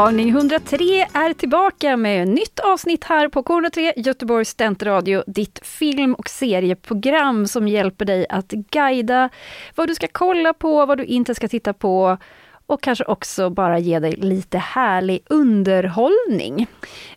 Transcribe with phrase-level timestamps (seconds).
[0.00, 6.28] Tagning 103 är tillbaka med nytt avsnitt här på K103 Göteborgs studentradio, ditt film och
[6.28, 9.28] serieprogram som hjälper dig att guida
[9.74, 12.18] vad du ska kolla på, vad du inte ska titta på
[12.66, 16.66] och kanske också bara ge dig lite härlig underhållning.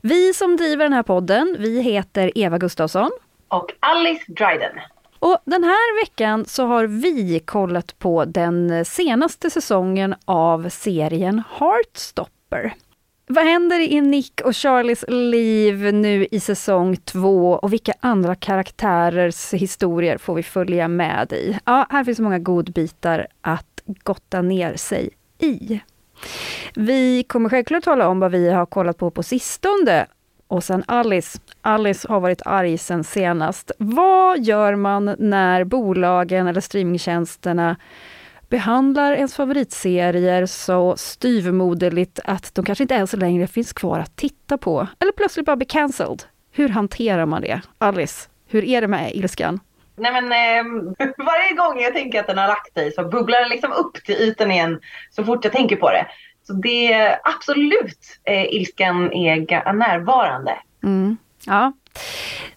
[0.02, 3.12] Vi som driver den här podden, vi heter Eva Gustafsson.
[3.48, 4.80] Och Alice Dryden.
[5.20, 12.43] Och den här veckan så har vi kollat på den senaste säsongen av serien Heartstopper.
[13.28, 19.54] Vad händer i Nick och Charlies liv nu i säsong två och vilka andra karaktärers
[19.54, 21.60] historier får vi följa med i?
[21.66, 25.80] Ja, här finns många godbitar att gotta ner sig i.
[26.76, 30.06] Vi kommer självklart tala om vad vi har kollat på på sistone
[30.48, 31.40] och sen Alice.
[31.62, 33.72] Alice har varit arg sen senast.
[33.78, 37.76] Vad gör man när bolagen eller streamingtjänsterna
[38.54, 44.58] behandlar ens favoritserier så styvmoderligt att de kanske inte ens längre finns kvar att titta
[44.58, 46.24] på, eller plötsligt bara blir cancelled.
[46.52, 47.62] Hur hanterar man det?
[47.78, 49.60] Alice, hur är det med ilskan?
[49.96, 53.50] Nej men eh, varje gång jag tänker att den har lagt sig så bubblar den
[53.50, 56.08] liksom upp till ytan igen så fort jag tänker på det.
[56.48, 60.58] Så det är absolut eh, ilskan är närvarande.
[60.84, 61.18] Mm.
[61.46, 61.74] Ja.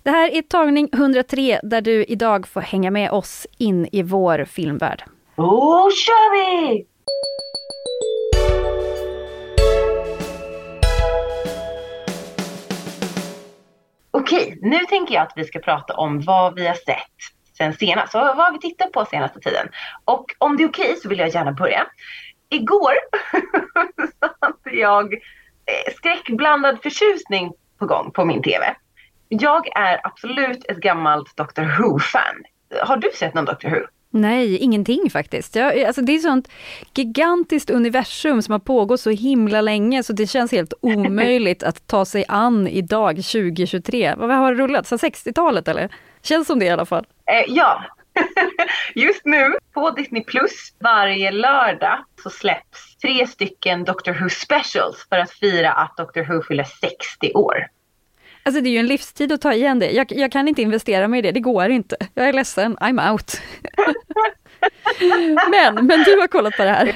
[0.03, 4.45] Det här är tagning 103 där du idag får hänga med oss in i vår
[4.45, 5.05] filmvärld.
[5.37, 6.87] Då kör vi!
[14.11, 16.97] Okej, nu tänker jag att vi ska prata om vad vi har sett
[17.59, 18.13] sen senast.
[18.13, 19.69] Så vad har vi tittat på senaste tiden?
[20.05, 21.87] Och om det är okej så vill jag gärna börja.
[22.49, 22.95] Igår
[24.21, 28.77] så hade jag eh, skräckblandad förtjusning på gång på min TV.
[29.29, 32.45] Jag är absolut ett gammalt Doctor Who-fan.
[32.83, 33.87] Har du sett någon Doctor Who?
[34.17, 35.57] Nej, ingenting faktiskt.
[35.57, 36.49] Jag, alltså det är ett sånt
[36.95, 42.05] gigantiskt universum som har pågått så himla länge så det känns helt omöjligt att ta
[42.05, 44.15] sig an idag 2023.
[44.17, 44.87] Vad har det rullat?
[44.87, 45.89] sedan 60-talet eller?
[46.23, 47.07] Känns som det i alla fall.
[47.31, 47.85] Eh, ja.
[48.95, 55.19] Just nu på Disney Plus varje lördag så släpps tre stycken Doctor Who specials för
[55.19, 57.67] att fira att Doctor Who fyller 60 år.
[58.47, 59.91] Alltså det är ju en livstid att ta igen det.
[59.91, 61.97] Jag, jag, kan inte investera mig i det, det går inte.
[62.15, 63.41] Jag är ledsen, I'm out.
[65.51, 66.87] men, men du har kollat på det här.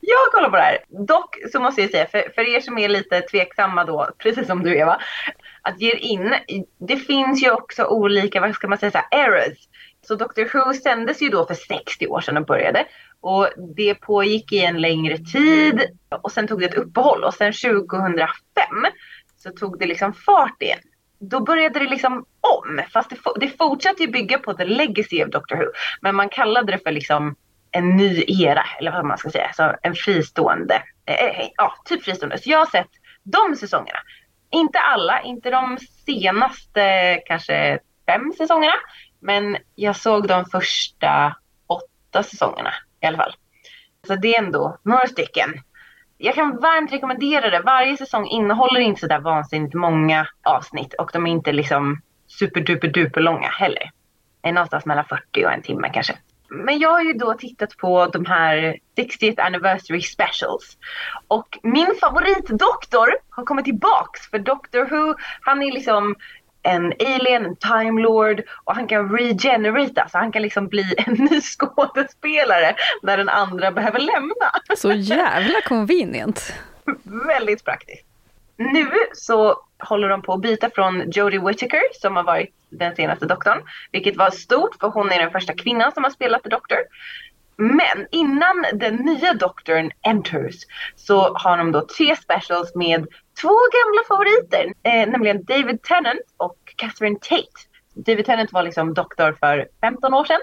[0.00, 0.78] Jag har kollat på det här.
[0.88, 4.62] Dock så måste jag säga, för, för er som är lite tveksamma då, precis som
[4.62, 5.00] du Eva,
[5.62, 6.34] att ge er in,
[6.78, 9.58] det finns ju också olika, vad ska man säga, så här, errors.
[10.08, 12.84] Så Dr Who sändes ju då för 60 år sedan och började.
[13.20, 15.80] Och det pågick i en längre tid
[16.22, 18.28] och sen tog det ett uppehåll och sen 2005
[19.36, 20.78] så tog det liksom fart igen
[21.18, 22.80] då började det liksom om.
[22.92, 25.64] Fast det, det fortsatte ju bygga på the legacy of Doctor Who.
[26.00, 27.36] Men man kallade det för liksom
[27.70, 29.52] en ny era, eller vad man ska säga.
[29.52, 32.38] Så en fristående, eh, eh, eh, ja typ fristående.
[32.38, 32.90] Så jag har sett
[33.22, 33.98] de säsongerna.
[34.50, 38.74] Inte alla, inte de senaste kanske fem säsongerna.
[39.20, 42.72] Men jag såg de första åtta säsongerna
[43.02, 43.34] i alla fall.
[44.06, 45.54] Så det är ändå några stycken
[46.18, 47.60] jag kan varmt rekommendera det.
[47.60, 53.20] Varje säsong innehåller inte sådär vansinnigt många avsnitt och de är inte liksom superduper duper
[53.20, 53.90] långa heller.
[54.40, 56.18] Det är någonstans mellan 40 och en timme kanske.
[56.48, 60.78] Men jag har ju då tittat på de här 60th anniversary specials.
[61.28, 66.14] Och min favoritdoktor har kommit tillbaks för Doctor Who, han är liksom
[66.66, 71.14] en alien, en time lord och han kan regenerata så han kan liksom bli en
[71.14, 74.50] ny skådespelare när den andra behöver lämna.
[74.76, 76.52] Så jävla convenient.
[77.02, 78.04] Väldigt praktiskt.
[78.56, 83.26] Nu så håller de på att byta från Jodie Whittaker som har varit den senaste
[83.26, 86.78] doktorn, vilket var stort för hon är den första kvinnan som har spelat The Doctor.
[87.58, 90.54] Men innan den nya doktorn enters
[90.96, 93.06] så har de då tre specials med
[93.42, 97.60] två gamla favoriter, eh, nämligen David Tennant och Catherine Tate.
[97.94, 100.40] David Tennant var liksom doktor för 15 år sedan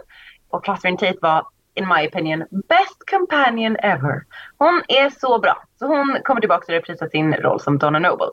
[0.50, 4.24] och Catherine Tate var in my opinion, best companion ever.
[4.58, 5.64] Hon är så bra.
[5.80, 8.30] Så hon kommer tillbaka och reprisar sin roll som Donna Noble.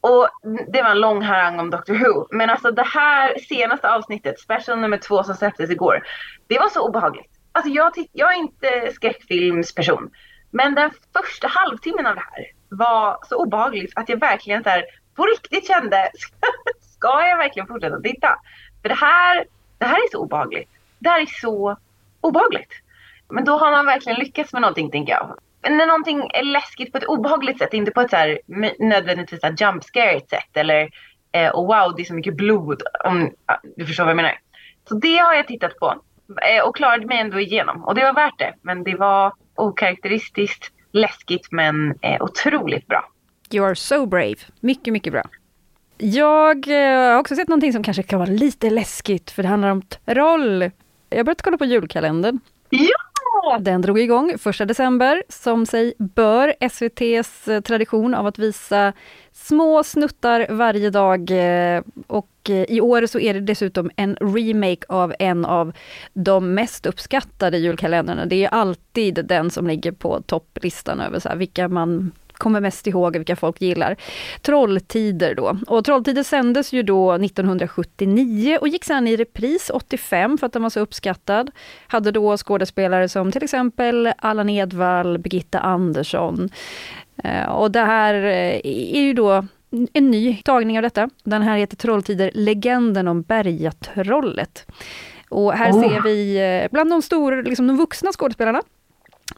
[0.00, 0.28] Och
[0.72, 2.26] det var en lång harang om Doctor Who.
[2.30, 6.02] Men alltså det här senaste avsnittet, special nummer två som släpptes igår.
[6.46, 7.37] Det var så obehagligt.
[7.58, 10.10] Alltså jag, jag är inte skräckfilmsperson.
[10.50, 14.84] Men den första halvtimmen av det här var så obehagligt att jag verkligen så här,
[15.16, 16.10] på riktigt kände,
[16.80, 18.28] ska jag verkligen fortsätta titta?
[18.82, 19.46] För det här,
[19.78, 20.70] det här är så obehagligt.
[20.98, 21.76] Det här är så
[22.20, 22.72] obehagligt.
[23.28, 25.38] Men då har man verkligen lyckats med någonting tänker jag.
[25.62, 28.38] När någonting är läskigt på ett obehagligt sätt, inte på ett så här,
[28.78, 30.90] nödvändigtvis så jump scare sätt eller
[31.32, 33.30] eh, oh wow det är så mycket blod om
[33.76, 34.38] du förstår vad jag menar.
[34.88, 36.02] Så det har jag tittat på
[36.64, 38.54] och klarade mig ändå igenom och det var värt det.
[38.62, 43.04] Men det var okaraktäristiskt, läskigt men eh, otroligt bra.
[43.50, 44.36] You are so brave.
[44.60, 45.22] Mycket, mycket bra.
[45.98, 49.70] Jag eh, har också sett någonting som kanske kan vara lite läskigt, för det handlar
[49.70, 50.70] om troll.
[51.10, 52.40] Jag har börjat kolla på julkalendern.
[52.70, 53.07] Ja!
[53.60, 56.54] Den drog igång 1 december, som sig bör.
[56.60, 58.92] SVTs eh, tradition av att visa
[59.32, 61.30] små snuttar varje dag.
[61.30, 65.72] Eh, och eh, i år så är det dessutom en remake av en av
[66.12, 68.26] de mest uppskattade julkalendrarna.
[68.26, 73.16] Det är alltid den som ligger på topplistan över så vilka man kommer mest ihåg,
[73.16, 73.96] vilka folk gillar.
[74.42, 75.58] Trolltider då.
[75.66, 80.62] Och Trolltider sändes ju då 1979 och gick sen i repris 85 för att den
[80.62, 81.50] var så uppskattad.
[81.86, 86.48] Hade då skådespelare som till exempel Allan Edwall, Birgitta Andersson.
[87.24, 89.46] Eh, och det här eh, är ju då
[89.92, 91.10] en ny tagning av detta.
[91.24, 94.66] Den här heter Trolltider, legenden om Bergatrollet.
[95.28, 95.80] Och här oh.
[95.80, 98.62] ser vi eh, bland de stora, liksom de vuxna skådespelarna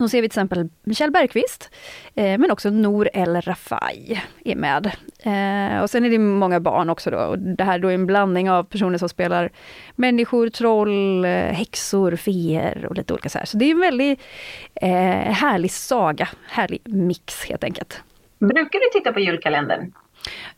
[0.04, 1.70] då ser vi till exempel Michelle Bergqvist,
[2.14, 4.86] eh, men också Nour El Rafai är med.
[5.22, 7.18] Eh, och sen är det många barn också då.
[7.18, 9.50] Och det här då är en blandning av personer som spelar
[9.96, 13.44] människor, troll, eh, häxor, feer och lite olika så här.
[13.46, 14.20] Så det är en väldigt
[14.74, 14.90] eh,
[15.32, 18.02] härlig saga, härlig mix helt enkelt.
[18.38, 19.92] Brukar du titta på julkalendern?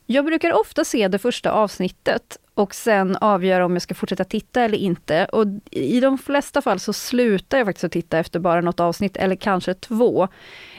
[0.06, 4.62] Jag brukar ofta se det första avsnittet och sen avgöra om jag ska fortsätta titta
[4.62, 5.24] eller inte.
[5.24, 9.16] Och i de flesta fall så slutar jag faktiskt att titta efter bara något avsnitt
[9.16, 10.28] eller kanske två.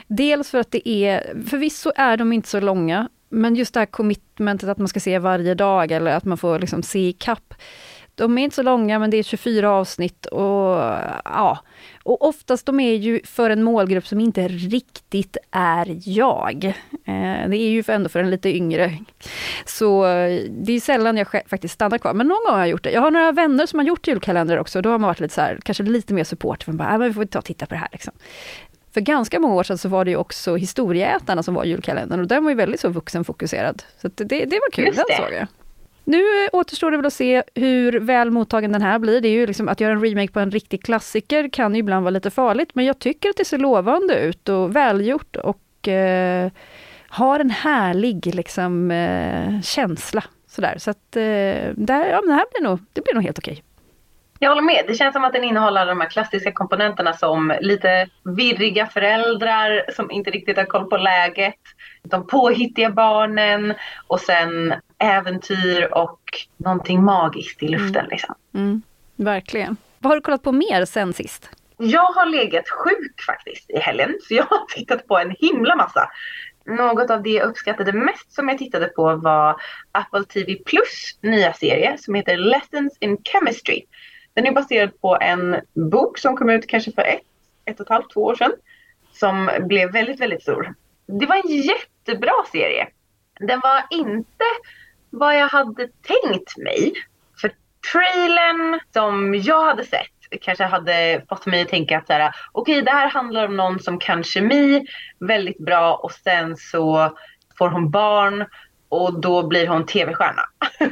[0.07, 3.85] Dels för att det är, förvisso är de inte så långa, men just det här
[3.85, 7.53] commitmentet att man ska se varje dag eller att man får liksom se i kapp
[8.15, 10.75] de är inte så långa men det är 24 avsnitt och
[11.25, 11.59] ja.
[12.03, 16.65] Och oftast de är ju för en målgrupp som inte riktigt är jag.
[17.05, 18.97] Eh, det är ju ändå för en lite yngre.
[19.65, 20.03] Så
[20.49, 22.91] det är sällan jag faktiskt stannar kvar, men någon gång har jag gjort det.
[22.91, 25.41] Jag har några vänner som har gjort julkalendrar också, då har man varit lite så
[25.41, 27.73] här, kanske lite mer support, för bara, äh, men vi får ta och titta på
[27.73, 28.13] det här liksom.
[28.93, 32.27] För ganska många år sedan så var det ju också Historieätarna som var julkalendern och
[32.27, 33.83] den var ju väldigt så vuxenfokuserad.
[34.01, 35.47] Så det, det var kul, den såg jag.
[36.03, 36.23] Nu
[36.53, 39.21] återstår det väl att se hur väl mottagen den här blir.
[39.21, 42.03] Det är ju liksom att göra en remake på en riktig klassiker kan ju ibland
[42.03, 46.51] vara lite farligt, men jag tycker att det ser lovande ut och välgjort och eh,
[47.07, 50.23] har en härlig liksom, eh, känsla.
[50.47, 50.75] Sådär.
[50.77, 53.63] Så att eh, där, ja, det här blir nog, det blir nog helt okej.
[54.43, 54.83] Jag håller med.
[54.87, 60.11] Det känns som att den innehåller de här klassiska komponenterna som lite virriga föräldrar som
[60.11, 61.59] inte riktigt har koll på läget.
[62.03, 63.73] De påhittiga barnen
[64.07, 66.19] och sen äventyr och
[66.57, 67.95] någonting magiskt i luften.
[67.95, 68.09] Mm.
[68.09, 68.35] Liksom.
[68.53, 68.81] Mm,
[69.15, 69.77] verkligen.
[69.99, 71.49] Vad har du kollat på mer sen sist?
[71.77, 76.09] Jag har legat sjuk faktiskt i helgen, så jag har tittat på en himla massa.
[76.65, 79.55] Något av det jag uppskattade mest som jag tittade på var
[79.91, 83.81] Apple TV Plus nya serie som heter Lessons in Chemistry.
[84.33, 87.21] Den är baserad på en bok som kom ut kanske för ett,
[87.65, 88.51] ett och ett halvt, två år sedan.
[89.11, 90.73] Som blev väldigt, väldigt stor.
[91.05, 92.87] Det var en jättebra serie.
[93.39, 94.45] Den var inte
[95.09, 96.93] vad jag hade tänkt mig.
[97.41, 97.51] För
[97.91, 100.07] trailern som jag hade sett
[100.41, 103.99] kanske hade fått mig att tänka att okej okay, det här handlar om någon som
[103.99, 104.87] kan kemi
[105.19, 107.17] väldigt bra och sen så
[107.57, 108.45] får hon barn
[108.89, 110.41] och då blir hon tv-stjärna.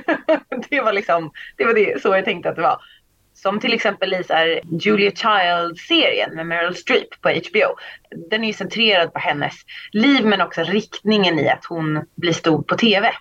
[0.70, 2.82] det var liksom, det var det, så jag tänkte att det var.
[3.42, 7.76] Som till exempel i så här Julia Child-serien med Meryl Streep på HBO.
[8.30, 9.54] Den är ju centrerad på hennes
[9.92, 13.12] liv men också riktningen i att hon blir stor på TV.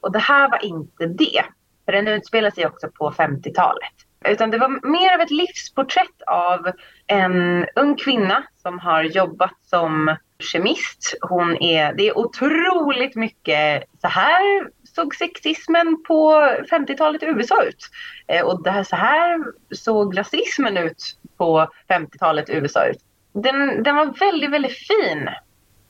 [0.00, 1.44] Och det här var inte det.
[1.84, 3.92] För den utspelar sig också på 50-talet.
[4.28, 6.72] Utan det var mer av ett livsporträtt av
[7.06, 11.14] en ung kvinna som har jobbat som kemist.
[11.20, 16.32] Hon är, det är otroligt mycket så här såg sexismen på
[16.70, 17.88] 50-talet i USA ut.
[18.26, 19.38] Eh, och det här, så här
[19.70, 22.98] såg rasismen ut på 50-talet i USA ut.
[23.32, 25.28] Den, den var väldigt, väldigt fin.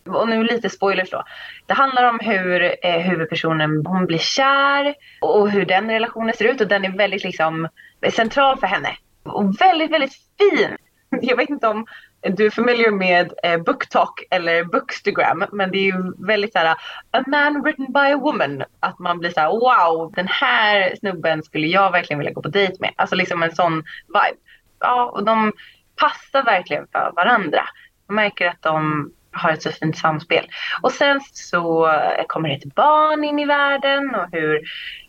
[0.08, 1.24] Och nu lite spoilers då.
[1.66, 6.60] Det handlar om hur eh, huvudpersonen hon blir kär och hur den relationen ser ut
[6.60, 7.68] och den är väldigt liksom
[8.00, 8.96] eh, central för henne.
[9.22, 10.76] Och väldigt, väldigt fin.
[11.22, 11.86] Jag vet inte om
[12.22, 16.76] du är familiar med eh, BookTok eller Bookstagram men det är ju väldigt såhär
[17.10, 18.64] a man written by a woman.
[18.80, 22.76] Att man blir såhär wow den här snubben skulle jag verkligen vilja gå på dejt
[22.80, 22.92] med.
[22.96, 23.74] Alltså liksom en sån
[24.06, 24.40] vibe.
[24.80, 25.52] Ja och de
[25.96, 27.62] passar verkligen för varandra.
[28.06, 30.46] Man märker att de har ett så fint samspel.
[30.82, 34.60] Och sen så eh, kommer det ett barn in i världen och hur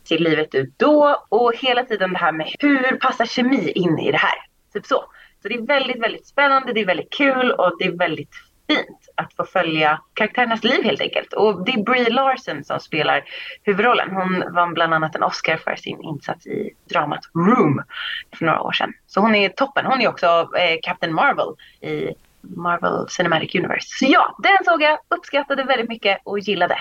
[0.03, 1.25] ser livet ut då?
[1.29, 4.35] Och hela tiden det här med hur passar kemi in i det här?
[4.73, 5.05] Typ så.
[5.41, 8.36] Så det är väldigt, väldigt spännande, det är väldigt kul och det är väldigt
[8.67, 11.33] fint att få följa karaktärernas liv helt enkelt.
[11.33, 13.24] Och det är Brie Larson som spelar
[13.63, 14.12] huvudrollen.
[14.12, 17.83] Hon vann bland annat en Oscar för sin insats i dramat Room
[18.38, 18.93] för några år sedan.
[19.07, 19.86] Så hon är toppen.
[19.86, 23.88] Hon är också eh, Captain Marvel i Marvel Cinematic Universe.
[24.00, 26.77] Så ja, den såg jag, uppskattade väldigt mycket och gillade.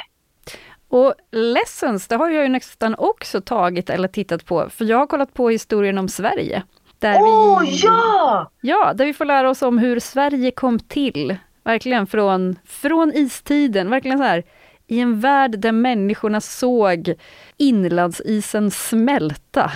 [0.88, 5.06] Och Lessons, det har jag ju nästan också tagit eller tittat på, för jag har
[5.06, 6.62] kollat på historien om Sverige.
[7.04, 8.50] Åh oh, ja!
[8.60, 11.36] Ja, där vi får lära oss om hur Sverige kom till.
[11.64, 14.44] Verkligen från, från istiden, verkligen så här
[14.90, 17.14] i en värld där människorna såg
[17.56, 19.72] inlandsisen smälta.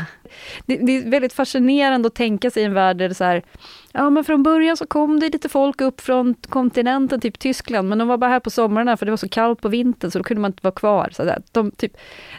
[0.67, 3.43] Det, det, är väldigt fascinerande att tänka sig en värld där det så här,
[3.93, 7.99] ja men från början så kom det lite folk upp från kontinenten, typ Tyskland, men
[7.99, 10.25] de var bara här på somrarna för det var så kallt på vintern så då
[10.25, 11.11] kunde man inte vara kvar.
[11.13, 11.43] Så där.
[11.53, 11.93] De, typ,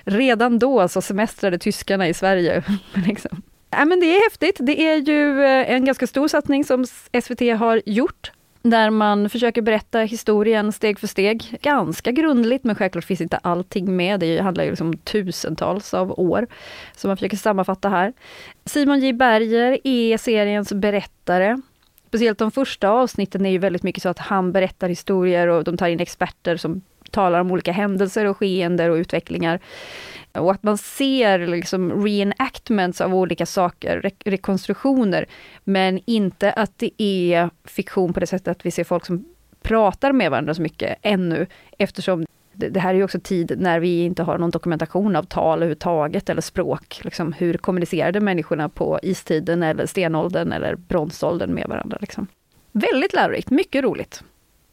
[0.04, 2.64] redan då så semestrade tyskarna i Sverige.
[3.08, 3.42] liksom.
[3.78, 4.58] Ja, men det är häftigt.
[4.60, 6.86] Det är ju eh, en ganska stor satsning som
[7.22, 11.58] SVT har gjort där man försöker berätta historien steg för steg.
[11.62, 14.20] Ganska grundligt, men självklart finns inte allting med.
[14.20, 16.48] Det handlar ju liksom om tusentals av år,
[16.96, 18.14] som man försöker sammanfatta här.
[18.66, 21.62] Simon J Berger är seriens berättare.
[22.08, 25.78] Speciellt de första avsnitten är ju väldigt mycket så att han berättar historier och de
[25.78, 29.60] tar in experter som talar om olika händelser och skeenden och utvecklingar.
[30.36, 35.26] Och att man ser liksom reenactments av olika saker, re rekonstruktioner,
[35.64, 39.26] men inte att det är fiktion på det sättet att vi ser folk som
[39.62, 43.80] pratar med varandra så mycket ännu, eftersom det, det här är ju också tid när
[43.80, 47.00] vi inte har någon dokumentation av tal överhuvudtaget, eller språk.
[47.04, 51.98] Liksom, hur kommunicerade människorna på istiden, eller stenåldern, eller bronsåldern med varandra?
[52.02, 52.28] Liksom.
[52.72, 54.24] Väldigt lärorikt, mycket roligt.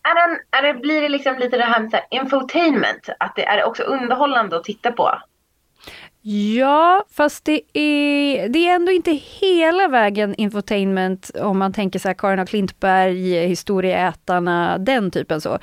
[0.03, 3.09] Är, det, är det, blir det liksom lite det här med infotainment?
[3.19, 5.11] Att det är också underhållande att titta på?
[6.25, 12.09] Ja, fast det är, det är ändå inte hela vägen infotainment om man tänker så
[12.09, 15.59] här Karin och Klintberg, Historieätarna, den typen så.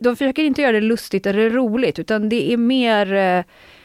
[0.00, 3.44] De försöker inte göra det lustigt eller roligt, utan det är mer, eh,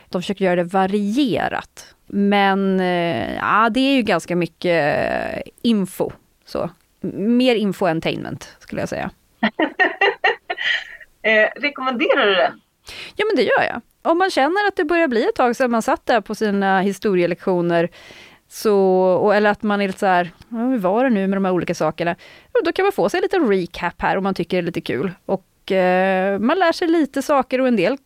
[0.10, 1.96] de försöker göra det varierat.
[2.08, 6.12] Men eh, ja, det är ju ganska mycket info.
[6.46, 6.70] Så.
[7.12, 9.12] Mer info-entertainment skulle jag säga.
[11.22, 12.62] eh, rekommenderar du den?
[13.16, 15.72] Ja men det gör jag om man känner att det börjar bli ett tag sedan
[15.72, 17.90] man satt där på sina historielektioner,
[18.50, 21.52] så, eller att man är lite så här, hur var det nu med de här
[21.52, 22.16] olika sakerna?
[22.66, 25.12] Då kan man få sig lite recap här om man tycker det är lite kul.
[25.26, 27.98] Och eh, man lär sig lite saker och en del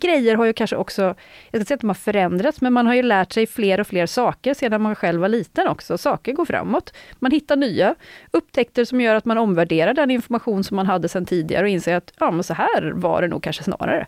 [0.00, 1.16] grejer har ju kanske också, jag
[1.48, 3.86] ska inte säga att de har förändrats, men man har ju lärt sig fler och
[3.86, 5.98] fler saker sedan man själv var liten också.
[5.98, 6.94] Saker går framåt.
[7.18, 7.94] Man hittar nya
[8.30, 11.96] upptäckter som gör att man omvärderar den information som man hade sedan tidigare och inser
[11.96, 14.06] att ja, men så här var det nog kanske snarare.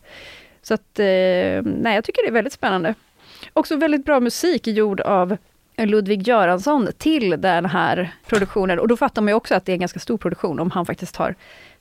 [0.63, 2.95] Så att, eh, nej, jag tycker det är väldigt spännande.
[3.53, 5.37] Också väldigt bra musik gjord av
[5.77, 8.79] Ludvig Göransson till den här produktionen.
[8.79, 10.87] Och då fattar man ju också att det är en ganska stor produktion om han
[10.87, 11.35] faktiskt har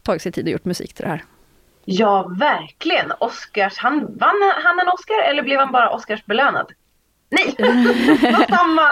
[0.03, 1.24] tagit sig tid och gjort musik till det här.
[1.86, 3.12] Ja, verkligen.
[3.19, 6.71] Oscars, han, vann han en Oscar eller blev han bara Oscarsbelönad?
[7.29, 7.55] Nej!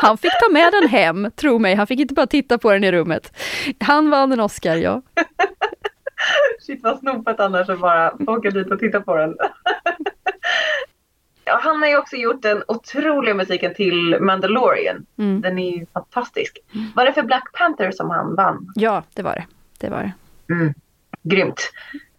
[0.01, 1.75] han fick ta med den hem, tro mig.
[1.75, 3.37] Han fick inte bara titta på den i rummet.
[3.79, 5.01] Han vann en Oscar, ja.
[6.65, 9.35] Shit vad snopet annars att bara åka dit och titta på den.
[11.45, 15.05] Han har ju också gjort den otroliga musiken till Mandalorian.
[15.17, 15.41] Mm.
[15.41, 16.57] Den är ju fantastisk.
[16.95, 18.71] Var det för Black Panther som han vann?
[18.75, 19.45] Ja, det var det.
[19.79, 20.13] Det var det.
[20.53, 20.73] Mm.
[21.23, 21.71] Grymt.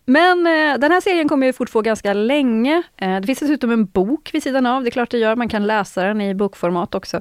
[0.04, 2.82] Men eh, den här serien kommer ju fortgå ganska länge.
[2.96, 5.48] Eh, det finns dessutom en bok vid sidan av, det är klart det gör, man
[5.48, 7.20] kan läsa den i bokformat också.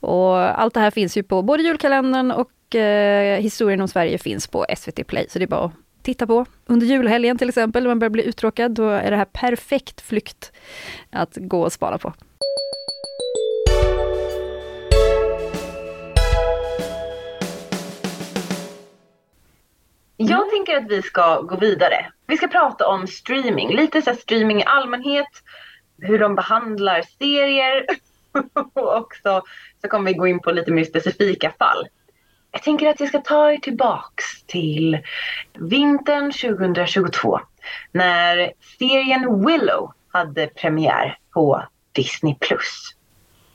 [0.00, 4.46] Och allt det här finns ju på både julkalendern och eh, historien om Sverige finns
[4.46, 5.72] på SVT Play, så det är bara att
[6.02, 6.46] titta på.
[6.66, 10.52] Under julhelgen till exempel, när man börjar bli uttråkad, då är det här perfekt flykt
[11.10, 12.12] att gå och spara på.
[20.16, 22.06] Jag tänker att vi ska gå vidare.
[22.26, 25.28] Vi ska prata om streaming, lite så streaming i allmänhet,
[25.98, 27.86] hur de behandlar serier
[28.74, 29.42] och också
[29.80, 31.86] så kommer vi gå in på lite mer specifika fall.
[32.52, 34.98] Jag tänker att jag ska ta er tillbaks till
[35.54, 37.40] vintern 2022
[37.92, 42.36] när serien Willow hade premiär på Disney+.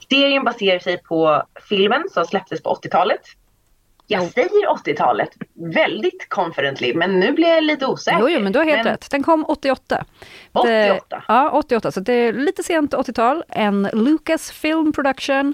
[0.10, 3.22] Serien baserar sig på filmen som släpptes på 80-talet.
[4.10, 8.20] Jag säger 80-talet väldigt confidently men nu blir jag lite osäker.
[8.20, 8.94] Jo, jo men du har helt men...
[8.94, 9.12] rätt.
[9.12, 10.06] Den kom 88.
[10.54, 10.68] 88?
[10.70, 11.92] Det, ja, 88.
[11.92, 13.44] Så det är lite sent 80-tal.
[13.50, 15.54] En Lucas Film Production.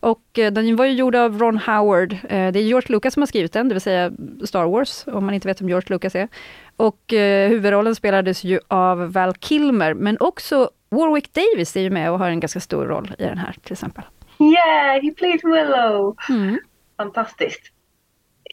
[0.00, 2.12] Och eh, den var ju gjord av Ron Howard.
[2.12, 4.12] Eh, det är George Lucas som har skrivit den, det vill säga
[4.44, 6.28] Star Wars, om man inte vet vem George Lucas är.
[6.76, 12.10] Och eh, huvudrollen spelades ju av Val Kilmer, men också Warwick Davis är ju med
[12.10, 14.04] och har en ganska stor roll i den här till exempel.
[14.38, 16.16] Yeah, he plays Willow!
[16.28, 16.58] Mm.
[16.96, 17.72] Fantastiskt.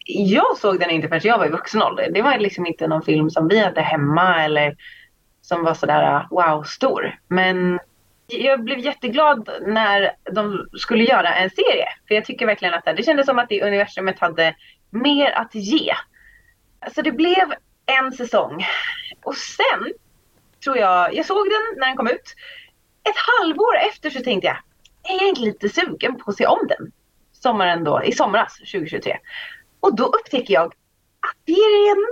[0.07, 2.11] Jag såg den inte förrän jag var i vuxen ålder.
[2.11, 4.75] Det var liksom inte någon film som vi hade hemma eller
[5.41, 7.19] som var sådär ah, wow stor.
[7.27, 7.79] Men
[8.27, 11.87] jag blev jätteglad när de skulle göra en serie.
[12.07, 14.55] För jag tycker verkligen att det kändes som att det universumet hade
[14.89, 15.93] mer att ge.
[16.95, 17.53] Så det blev
[17.85, 18.65] en säsong.
[19.23, 19.93] Och sen
[20.63, 22.35] tror jag, jag såg den när den kom ut.
[23.09, 24.57] Ett halvår efter så tänkte jag,
[25.13, 26.91] är jag inte lite sugen på att se om den?
[27.31, 29.17] Sommaren då, i somras 2023.
[29.79, 30.73] Och då upptäcker jag att
[31.45, 32.05] serien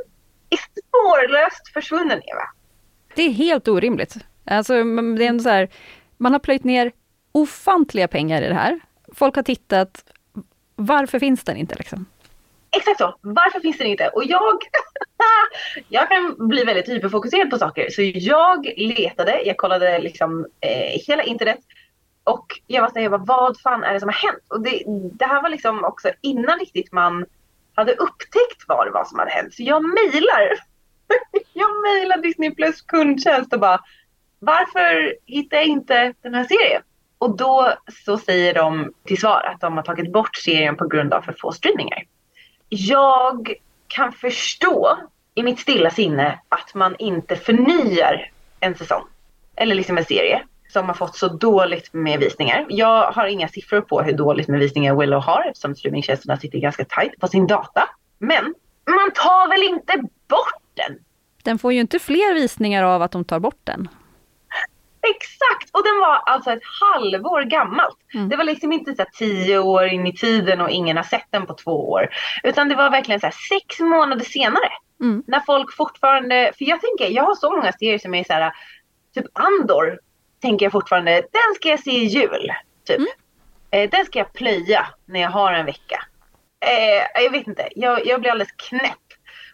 [0.49, 2.43] är spårlöst försvunnen Eva.
[3.15, 4.15] Det är helt orimligt.
[4.45, 5.69] Alltså, det är en så här,
[6.17, 6.91] man har plöjt ner
[7.31, 8.79] ofantliga pengar i det här.
[9.13, 10.03] Folk har tittat.
[10.75, 12.05] Varför finns den inte liksom?
[12.71, 13.15] Exakt så.
[13.21, 14.07] Varför finns den inte?
[14.07, 14.59] Och jag,
[15.89, 17.89] jag kan bli väldigt hyperfokuserad på saker.
[17.89, 21.59] Så jag letade, jag kollade liksom eh, hela internet.
[22.23, 24.43] Och jag var såhär, vad fan är det som har hänt?
[24.47, 27.25] Och det, det här var liksom också innan riktigt man
[27.75, 29.53] hade upptäckt vad det var som hade hänt.
[29.53, 30.53] Så jag mejlar.
[31.53, 33.79] jag mejlar Disney Plus kundtjänst och bara,
[34.39, 36.81] varför hittar jag inte den här serien?
[37.17, 37.73] Och då
[38.05, 41.35] så säger de till svar att de har tagit bort serien på grund av för
[41.41, 42.03] få streamingar.
[42.69, 43.53] Jag
[43.87, 44.97] kan förstå
[45.35, 49.03] i mitt stilla sinne att man inte förnyar en säsong.
[49.55, 50.43] Eller liksom en serie
[50.75, 52.65] som har fått så dåligt med visningar.
[52.69, 56.85] Jag har inga siffror på hur dåligt med visningar Willow har eftersom streamingtjänsterna sitter ganska
[56.85, 57.89] tight på sin data.
[58.19, 58.43] Men
[58.87, 60.99] man tar väl inte bort den?
[61.43, 63.87] Den får ju inte fler visningar av att de tar bort den.
[65.15, 65.69] Exakt!
[65.75, 67.97] Och den var alltså ett halvår gammalt.
[68.13, 68.29] Mm.
[68.29, 71.45] Det var liksom inte så tio år in i tiden och ingen har sett den
[71.45, 72.09] på två år.
[72.43, 74.69] Utan det var verkligen så sex månader senare.
[75.01, 75.23] Mm.
[75.27, 78.53] När folk fortfarande, för jag tänker, jag har så många serier som är så här,
[79.13, 79.99] typ Andor
[80.45, 82.51] tänker jag fortfarande, den ska jag se i jul.
[82.87, 82.97] Typ.
[82.97, 83.09] Mm.
[83.71, 86.05] Eh, den ska jag plöja när jag har en vecka.
[86.59, 89.05] Eh, jag vet inte, jag, jag blir alldeles knäpp.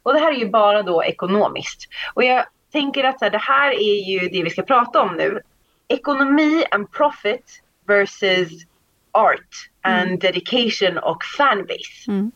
[0.04, 1.88] Och det här är ju bara då ekonomiskt.
[2.13, 5.16] Och jag tänker att så här, det här är ju det vi ska prata om
[5.16, 5.42] nu.
[5.88, 8.52] Ekonomi and profit versus
[9.12, 10.20] art and mm.
[10.20, 12.08] dedication och fanbase.
[12.08, 12.32] Mm.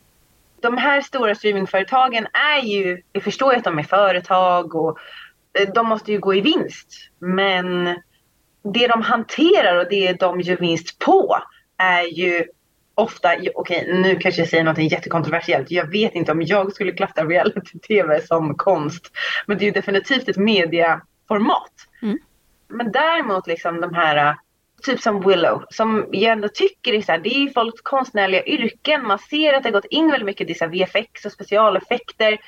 [0.60, 4.98] De här stora streamingföretagen är ju, vi förstår ju att de är företag och
[5.58, 7.10] eh, de måste ju gå i vinst.
[7.18, 7.96] Men
[8.72, 11.38] det de hanterar och det de gör vinst på
[11.78, 12.44] är ju
[12.96, 15.70] ofta, okej okay, nu kanske jag säger något jättekontroversiellt.
[15.70, 19.12] Jag vet inte om jag skulle klassa reality-tv som konst.
[19.46, 21.72] Men det är ju definitivt ett mediaformat.
[22.02, 22.18] Mm.
[22.68, 24.36] Men däremot liksom de här,
[24.82, 29.06] typ som Willow, som jag ändå tycker är så här, det är folks konstnärliga yrken.
[29.06, 32.38] Man ser att det har gått in väldigt mycket i VFX och specialeffekter.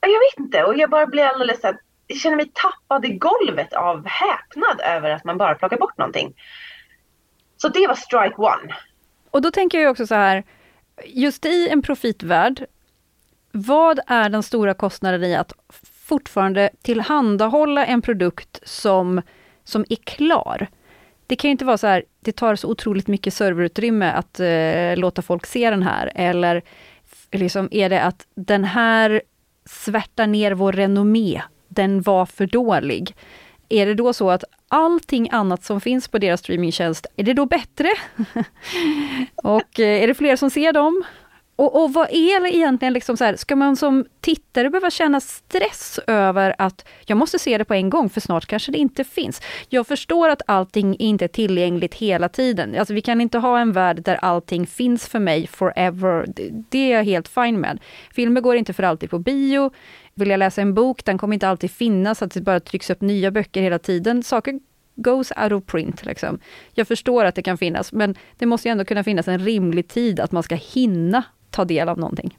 [0.00, 1.76] Jag vet inte och jag bara blir alldeles så här,
[2.10, 6.34] jag känner mig tappad i golvet av häpnad över att man bara plockar bort någonting.
[7.56, 8.74] Så det var strike one.
[9.30, 10.44] Och då tänker jag också så här,
[11.06, 12.66] just i en profitvärld,
[13.52, 15.52] vad är den stora kostnaden i att
[16.04, 19.22] fortfarande tillhandahålla en produkt som,
[19.64, 20.66] som är klar?
[21.26, 24.96] Det kan ju inte vara så här, det tar så otroligt mycket serverutrymme att eh,
[24.96, 26.62] låta folk se den här, eller
[27.32, 29.22] liksom är det att den här
[29.64, 33.14] svärtar ner vår renommé, den var för dålig.
[33.68, 37.46] Är det då så att allting annat som finns på deras streamingtjänst, är det då
[37.46, 37.88] bättre?
[39.34, 41.04] och eh, är det fler som ser dem?
[41.60, 45.20] Och, och vad är det egentligen, liksom så här, ska man som tittare behöva känna
[45.20, 49.04] stress över att jag måste se det på en gång, för snart kanske det inte
[49.04, 49.42] finns.
[49.68, 52.76] Jag förstår att allting inte är tillgängligt hela tiden.
[52.78, 56.26] Alltså vi kan inte ha en värld där allting finns för mig forever.
[56.70, 57.78] Det är jag helt fine med.
[58.10, 59.70] Filmer går inte för alltid på bio.
[60.14, 63.00] Vill jag läsa en bok, den kommer inte alltid finnas, att det bara trycks upp
[63.00, 64.22] nya böcker hela tiden.
[64.22, 64.60] Saker
[64.96, 66.04] goes out of print.
[66.04, 66.38] Liksom.
[66.74, 69.88] Jag förstår att det kan finnas, men det måste ju ändå kunna finnas en rimlig
[69.88, 72.38] tid att man ska hinna ta del av någonting.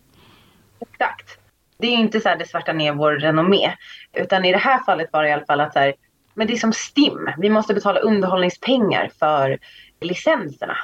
[0.80, 1.38] Exakt.
[1.78, 3.76] Det är inte så här det svärtar ner vår renommé.
[4.14, 5.94] Utan i det här fallet var det i alla fall att så här,
[6.34, 7.30] men det är som STIM.
[7.38, 9.60] Vi måste betala underhållningspengar för
[10.02, 10.78] licenserna.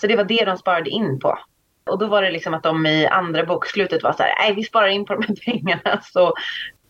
[0.00, 1.38] Så det var det de sparade in på.
[1.86, 4.64] Och då var det liksom att de i andra bokslutet var så här, nej vi
[4.64, 6.34] sparar in på de här pengarna så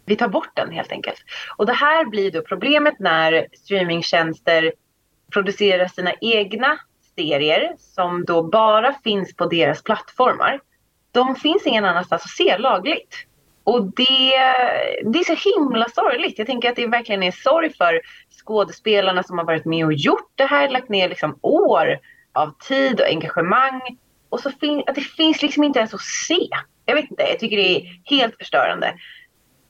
[0.04, 1.24] vi tar bort den helt enkelt.
[1.56, 4.72] Och det här blir då problemet när streamingtjänster
[5.32, 6.78] producerar sina egna
[7.16, 10.60] serier som då bara finns på deras plattformar.
[11.14, 13.26] De finns ingen annanstans att se lagligt.
[13.64, 14.30] Och det,
[15.04, 16.38] det är så himla sorgligt.
[16.38, 18.00] Jag tänker att det verkligen är sorg för
[18.44, 21.98] skådespelarna som har varit med och gjort det här, lagt ner liksom år
[22.32, 23.80] av tid och engagemang.
[24.28, 26.48] Och så fin att det finns liksom inte ens att se.
[26.84, 28.94] Jag vet inte, jag tycker det är helt förstörande.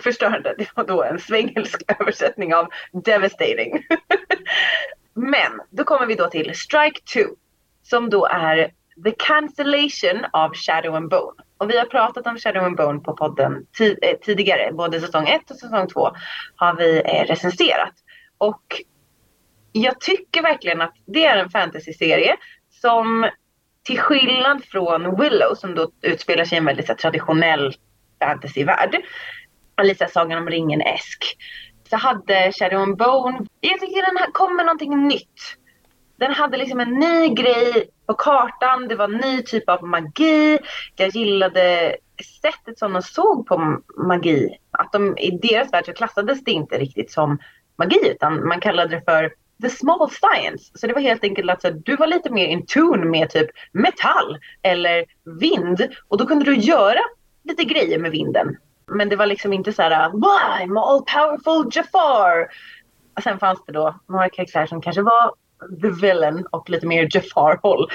[0.03, 0.55] förstörande.
[0.59, 3.87] Det var då en svengelsk översättning av devastating.
[5.15, 7.21] Men då kommer vi då till Strike 2
[7.83, 8.71] som då är
[9.05, 11.43] The Cancellation av Shadow and Bone.
[11.59, 15.51] Och vi har pratat om Shadow and Bone på podden eh, tidigare, både säsong 1
[15.51, 16.11] och säsong 2
[16.57, 17.95] har vi eh, recenserat.
[18.39, 18.83] Och
[19.73, 22.37] jag tycker verkligen att det är en fantasyserie
[22.71, 23.31] som
[23.83, 27.75] till skillnad från Willow som då utspelar sig i en väldigt så, traditionell
[28.21, 28.97] fantasyvärld,
[29.83, 31.37] lite Sagan om ringen-esk,
[31.91, 35.57] så hade Shadow and Bone, jag tycker den här kom med någonting nytt.
[36.17, 40.59] Den hade liksom en ny grej på kartan, det var en ny typ av magi.
[40.97, 41.97] Jag gillade
[42.43, 44.59] sättet som de såg på magi.
[44.71, 47.39] Att de, i deras värld så klassades det inte riktigt som
[47.79, 50.71] magi utan man kallade det för the small science.
[50.75, 53.51] Så det var helt enkelt att så, du var lite mer in tune med typ
[53.73, 55.05] metall eller
[55.41, 57.01] vind och då kunde du göra
[57.45, 58.57] lite grejer med vinden.
[58.87, 62.49] Men det var liksom inte så här I'm all powerful Jafar.
[63.17, 65.35] Och sen fanns det då några karaktärer som kanske var
[65.83, 67.91] the villain och lite mer Jafar-håll.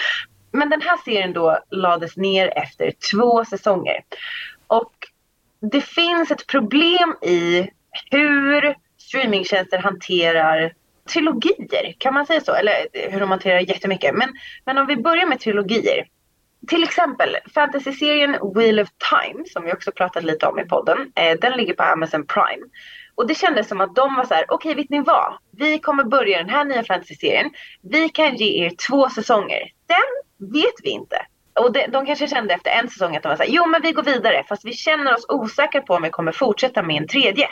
[0.52, 4.04] Men den här serien då lades ner efter två säsonger.
[4.68, 4.94] Och
[5.72, 7.70] det finns ett problem i
[8.12, 10.74] hur streamingtjänster hanterar
[11.14, 12.54] trilogier, kan man säga så?
[12.54, 14.16] Eller eh, hur de hanterar jättemycket.
[14.16, 14.30] Men,
[14.66, 16.08] men om vi börjar med trilogier.
[16.68, 21.12] Till exempel fantasyserien Wheel of Time som vi också pratat lite om i podden.
[21.16, 22.66] Eh, den ligger på Amazon Prime.
[23.20, 25.38] Och det kändes som att de var så här, okej okay, vet ni vad?
[25.52, 27.52] Vi kommer börja den här nya fantasyserien.
[27.82, 29.72] Vi kan ge er två säsonger.
[29.88, 31.26] Sen vet vi inte.
[31.60, 33.82] Och de, de kanske kände efter en säsong att de var så här, jo men
[33.82, 37.08] vi går vidare fast vi känner oss osäkra på om vi kommer fortsätta med en
[37.08, 37.48] tredje.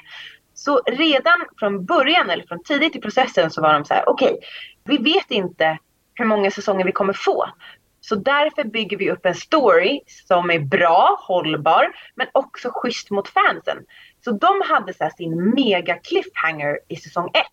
[0.53, 4.33] Så redan från början eller från tidigt i processen så var de så här, okej,
[4.33, 4.39] okay,
[4.83, 5.77] vi vet inte
[6.13, 7.45] hur många säsonger vi kommer få.
[8.01, 13.29] Så därför bygger vi upp en story som är bra, hållbar, men också schysst mot
[13.29, 13.77] fansen.
[14.27, 17.45] Så de hade så sin mega cliffhanger i säsong 1.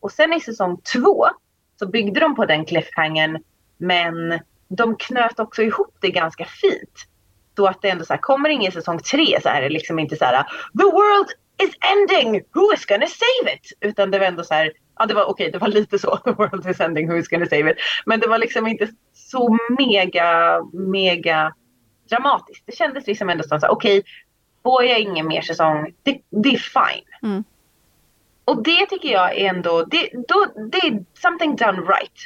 [0.00, 1.26] Och sen i säsong 2
[1.78, 3.38] så byggde de på den cliffhangern,
[3.78, 4.38] men
[4.68, 7.06] de knöt också ihop det ganska fint.
[7.56, 10.16] Så att det ändå så här, kommer ingen säsong 3 så är det liksom inte
[10.16, 10.42] så här
[10.78, 11.28] The world
[11.62, 12.42] is ending!
[12.54, 13.72] Who is gonna save it?
[13.80, 16.16] Utan det var ändå så här, ja det var okej, okay, det var lite så,
[16.24, 17.76] the world is ending, who is gonna save it?
[18.06, 21.54] Men det var liksom inte så mega, mega
[22.10, 22.66] dramatiskt.
[22.66, 24.12] Det kändes liksom ändå som så okej, okay,
[24.62, 27.04] får jag ingen mer säsong, det, det är fine.
[27.22, 27.44] Mm.
[28.44, 32.18] Och det tycker jag är ändå, det, då, det är something done right.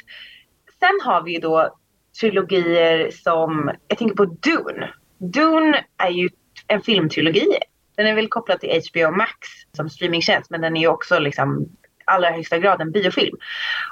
[0.79, 1.75] Sen har vi ju då
[2.19, 4.93] trilogier som, jag tänker på Dune.
[5.17, 6.29] Dune är ju
[6.67, 7.57] en filmtrilogi
[7.95, 9.33] den är väl kopplad till HBO Max
[9.75, 11.69] som streamingtjänst men den är ju också liksom
[12.05, 13.37] allra högsta grad en biofilm.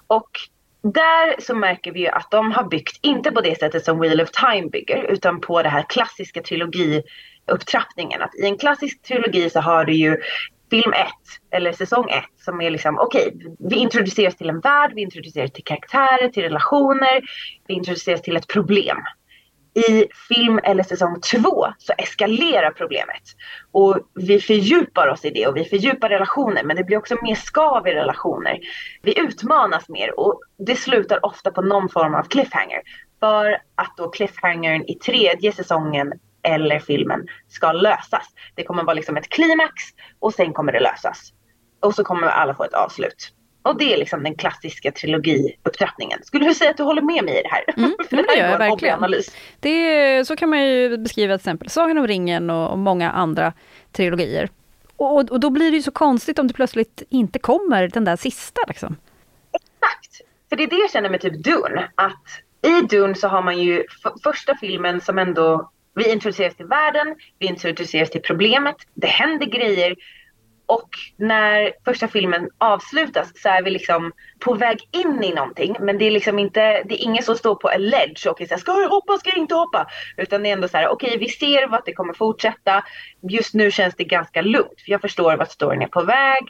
[0.08, 0.30] Och
[0.82, 4.21] där så märker vi ju att de har byggt, inte på det sättet som Wheel
[4.21, 6.41] of Time bygger, utan på det här klassiska
[7.52, 8.22] upptrappningen.
[8.22, 10.18] Att i en klassisk trilogi så har du ju
[10.70, 11.08] film 1
[11.52, 15.52] eller säsong 1 som är liksom okej, okay, vi introduceras till en värld, vi introduceras
[15.52, 17.22] till karaktärer, till relationer,
[17.68, 18.98] vi introduceras till ett problem
[19.74, 23.24] i film eller säsong 2 så eskalerar problemet.
[23.72, 27.36] Och vi fördjupar oss i det och vi fördjupar relationer men det blir också mer
[27.36, 28.60] skav i relationer.
[29.02, 32.82] Vi utmanas mer och det slutar ofta på någon form av cliffhanger.
[33.20, 38.27] För att då cliffhangern i tredje säsongen eller filmen ska lösas.
[38.56, 39.73] Det kommer vara liksom ett klimax
[40.19, 41.34] och sen kommer det lösas.
[41.80, 43.34] Och så kommer alla få ett avslut.
[43.63, 46.23] Och det är liksom den klassiska trilogiupptrappningen.
[46.23, 47.63] Skulle du säga att du håller med mig i det här?
[47.77, 49.06] Mm, det, det gör jag verkligen.
[49.60, 53.54] Det, så kan man ju beskriva till exempel Sagan om ringen och, och många andra
[53.91, 54.49] trilogier.
[54.95, 58.15] Och, och, då blir det ju så konstigt om det plötsligt inte kommer den där
[58.15, 58.62] sista.
[58.67, 58.95] Liksom.
[59.54, 60.27] Exakt!
[60.49, 61.91] För det är det jag känner med typ Dune.
[61.95, 62.23] Att
[62.62, 63.84] i Dune så har man ju
[64.23, 69.95] första filmen som ändå vi introduceras till världen, vi introduceras till problemet, det händer grejer
[70.71, 75.75] och när första filmen avslutas så är vi liksom på väg in i någonting.
[75.80, 78.45] Men det är liksom inte, det är ingen som står på en ledge och är
[78.45, 79.88] såhär, ska jag hoppa, ska jag inte hoppa?
[80.17, 82.84] Utan det är ändå så här, okej okay, vi ser vart det kommer fortsätta.
[83.30, 86.43] Just nu känns det ganska lugnt för jag förstår vart storyn är på väg.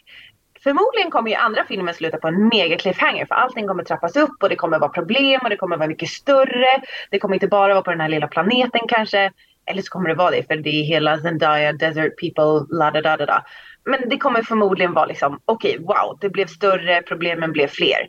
[0.64, 4.44] Förmodligen kommer ju andra filmen sluta på en mega cliffhanger för allting kommer trappas upp
[4.44, 6.68] och det kommer vara problem och det kommer vara mycket större.
[7.12, 9.32] Det kommer inte bara vara på den här lilla planeten kanske.
[9.66, 13.02] Eller så kommer det vara det för det är hela Zendaya, Desert People, la da
[13.02, 13.46] da da da.
[13.86, 18.08] Men det kommer förmodligen vara liksom, okej, okay, wow, det blev större, problemen blev fler.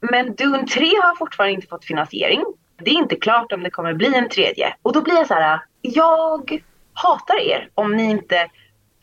[0.00, 2.44] Men Dune 3 har fortfarande inte fått finansiering.
[2.82, 4.74] Det är inte klart om det kommer bli en tredje.
[4.82, 8.48] Och då blir jag så här, jag hatar er om ni inte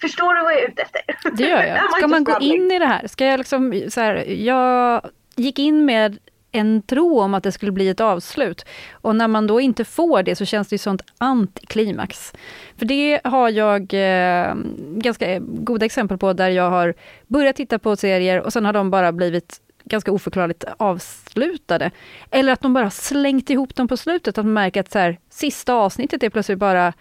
[0.02, 1.32] Förstår du vad jag är ute efter?
[1.32, 1.92] Det gör jag.
[1.98, 3.08] Ska man gå in i det här?
[3.08, 6.18] Ska jag liksom, så här, jag gick in med
[6.52, 8.66] en tro om att det skulle bli ett avslut.
[8.92, 12.34] Och när man då inte får det så känns det ju sånt antiklimax.
[12.78, 14.56] För det har jag eh,
[14.96, 16.94] ganska goda exempel på där jag har
[17.28, 21.92] börjat titta på serier och sen har de bara blivit ganska oförklarligt avslutade.
[22.32, 25.20] Eller att de bara slängt ihop dem på slutet, att man märker att så här,
[25.30, 26.94] sista avsnittet är plötsligt bara...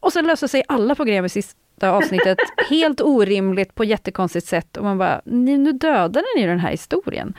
[0.00, 2.38] Och sen löser sig alla program i sista avsnittet
[2.70, 7.34] helt orimligt på jättekonstigt sätt och man bara, nu dödade ni den här historien.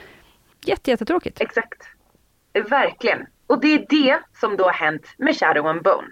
[0.64, 1.40] Jätte, jättetråkigt.
[1.40, 1.82] Exakt.
[2.68, 3.26] Verkligen.
[3.46, 6.08] Och det är det som då har hänt med Shadow and Bone.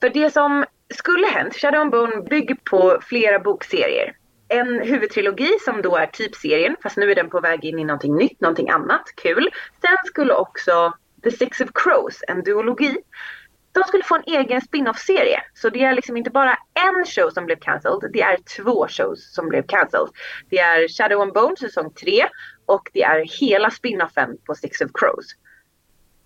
[0.00, 4.16] För det som skulle hänt, Shadow and Bone bygger på flera bokserier.
[4.48, 8.16] En huvudtrilogi som då är typserien, fast nu är den på väg in i någonting
[8.16, 9.50] nytt, någonting annat, kul.
[9.80, 12.96] Sen skulle också The Six of Crows, en duologi,
[13.72, 15.42] de skulle få en egen spin-off-serie.
[15.54, 19.34] Så det är liksom inte bara en show som blev cancelled, det är två shows
[19.34, 20.08] som blev cancelled.
[20.50, 22.28] Det är Shadow and Bone säsong 3
[22.66, 25.26] och det är hela spin-offen på Six of Crows.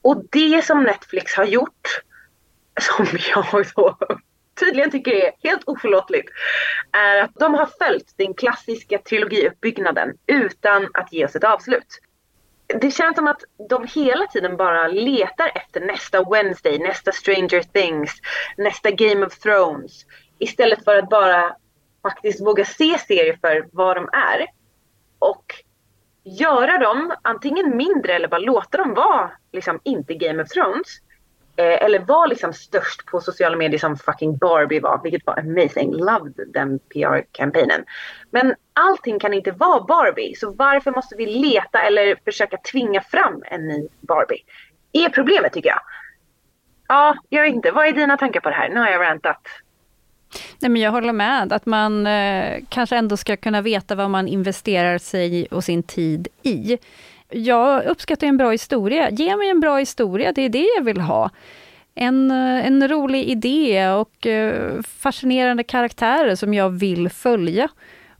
[0.02, 2.02] Och det som Netflix har gjort,
[2.80, 3.96] som jag då
[4.60, 6.28] tydligen tycker är helt oförlåtligt,
[6.92, 12.00] är att de har följt den klassiska trilogiuppbyggnaden utan att ge oss ett avslut
[12.66, 18.12] det känns som att de hela tiden bara letar efter nästa Wednesday, nästa Stranger Things,
[18.56, 20.04] nästa Game of Thrones.
[20.38, 21.56] Istället för att bara
[22.02, 24.46] faktiskt våga se serier för vad de är.
[25.18, 25.44] Och
[26.24, 30.86] göra dem antingen mindre eller bara låta dem vara liksom inte Game of Thrones.
[31.58, 35.92] Eh, eller var liksom störst på sociala medier som fucking Barbie var, vilket var amazing.
[35.92, 37.84] Loved den PR-kampanjen.
[38.30, 43.42] Men allting kan inte vara Barbie, så varför måste vi leta eller försöka tvinga fram
[43.46, 44.42] en ny Barbie?
[44.92, 45.80] är problemet tycker jag.
[46.88, 47.70] Ja, jag vet inte.
[47.70, 48.68] Vad är dina tankar på det här?
[48.68, 49.40] Nu har jag rantat.
[50.58, 54.28] Nej, men jag håller med, att man eh, kanske ändå ska kunna veta vad man
[54.28, 56.78] investerar sig och sin tid i
[57.36, 59.10] jag uppskattar en bra historia.
[59.10, 61.30] Ge mig en bra historia, det är det jag vill ha.
[61.94, 67.68] En, eh, en rolig idé och eh, fascinerande karaktärer som jag vill följa.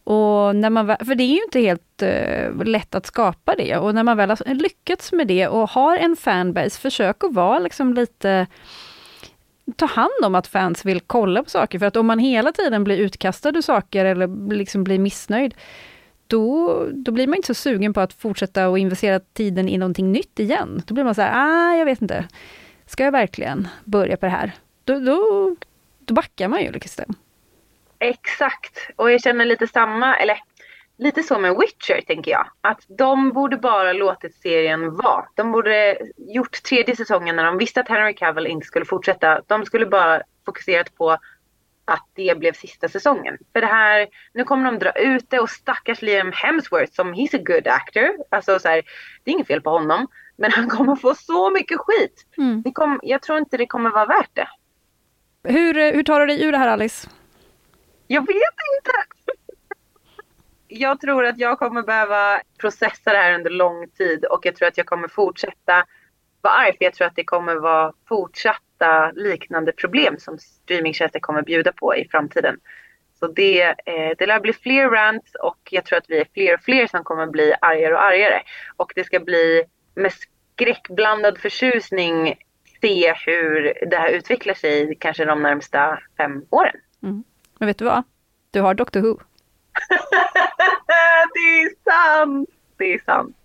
[0.05, 3.95] Och när man, för det är ju inte helt uh, lätt att skapa det och
[3.95, 7.95] när man väl har lyckats med det och har en fanbase, försök att vara liksom
[7.95, 8.47] lite
[9.77, 12.85] ta hand om att fans vill kolla på saker, för att om man hela tiden
[12.85, 15.55] blir utkastad ur saker eller liksom blir missnöjd,
[16.27, 20.13] då, då blir man inte så sugen på att fortsätta och investera tiden i någonting
[20.13, 20.83] nytt igen.
[20.87, 22.29] Då blir man så här, ah, jag vet inte.
[22.87, 24.53] Ska jag verkligen börja på det här?
[24.85, 25.57] Då, då,
[25.99, 27.15] då backar man ju liksom.
[27.99, 30.37] Exakt, och jag känner lite samma, eller
[30.99, 32.47] lite så med Witcher tänker jag.
[32.61, 35.25] Att de borde bara låtit serien vara.
[35.35, 39.43] De borde gjort tredje säsongen när de visste att Henry Cavill inte skulle fortsätta.
[39.47, 41.19] De skulle bara fokuserat på
[41.87, 43.39] att det blev sista säsongen.
[43.53, 47.37] För det här, nu kommer de dra ut det och stackars Liam Hemsworth som he's
[47.37, 48.09] a good actor.
[48.31, 48.83] Alltså så här,
[49.25, 50.07] det är inget fel på honom.
[50.37, 52.27] Men han kommer få så mycket skit.
[52.39, 52.63] Mm.
[52.63, 54.49] Det kom, jag tror inte det kommer vara värt det.
[55.45, 57.09] Hur, hur tar du dig ur det här Alice?
[58.07, 58.93] Jag vet inte.
[60.69, 64.69] Jag tror att jag kommer behöva processa det här under lång tid och jag tror
[64.69, 65.87] att jag kommer fortsätta
[66.41, 71.21] vara arg för jag tror att det kommer vara fortsatt möta liknande problem som streamingtjänster
[71.21, 72.57] kommer bjuda på i framtiden.
[73.19, 76.55] Så det, eh, det lär bli fler rants och jag tror att vi är fler
[76.55, 78.43] och fler som kommer bli argare och argare.
[78.77, 82.35] Och det ska bli med skräckblandad förtjusning
[82.81, 86.77] se hur det här utvecklar sig kanske de närmsta fem åren.
[87.03, 87.25] Mm.
[87.59, 88.03] Men vet du vad?
[88.51, 89.19] Du har Doctor Who.
[91.35, 92.51] det är sant!
[92.77, 93.37] Det är sant.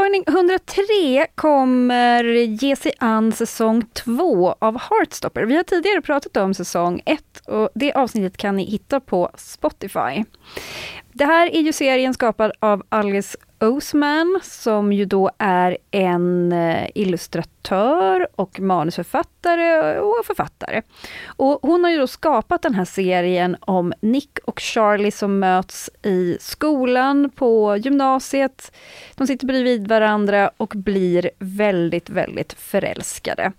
[0.00, 5.42] Tagning 103 kommer ge sig an säsong 2 av Heartstopper.
[5.42, 10.24] Vi har tidigare pratat om säsong 1 och det avsnittet kan ni hitta på Spotify.
[11.12, 16.88] Det här är ju serien skapad av Alice Oseman, som ju då är en eh,
[16.94, 20.82] illustratör och manusförfattare och författare.
[21.26, 25.90] Och hon har ju då skapat den här serien om Nick och Charlie som möts
[26.02, 28.72] i skolan, på gymnasiet.
[29.14, 33.52] De sitter bredvid varandra och blir väldigt, väldigt förälskade.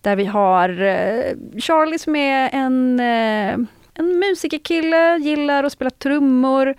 [0.00, 1.24] Där vi har eh,
[1.58, 6.74] Charlie som är en, eh, en musikerkille, gillar att spela trummor,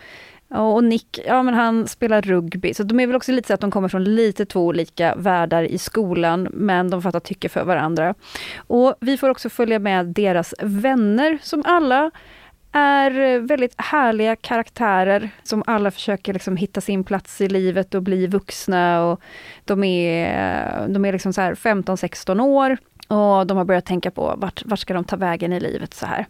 [0.49, 3.62] och Nick, ja men han spelar rugby, så de är väl också lite så att
[3.62, 8.15] de kommer från lite två olika världar i skolan, men de fattar tycke för varandra.
[8.58, 12.12] Och vi får också följa med deras vänner, som alla
[12.71, 18.27] är väldigt härliga karaktärer som alla försöker liksom hitta sin plats i livet och bli
[18.27, 19.06] vuxna.
[19.06, 19.21] Och
[19.65, 22.77] de är, de är liksom 15-16 år
[23.08, 26.06] och de har börjat tänka på vart, vart ska de ta vägen i livet så
[26.06, 26.26] här.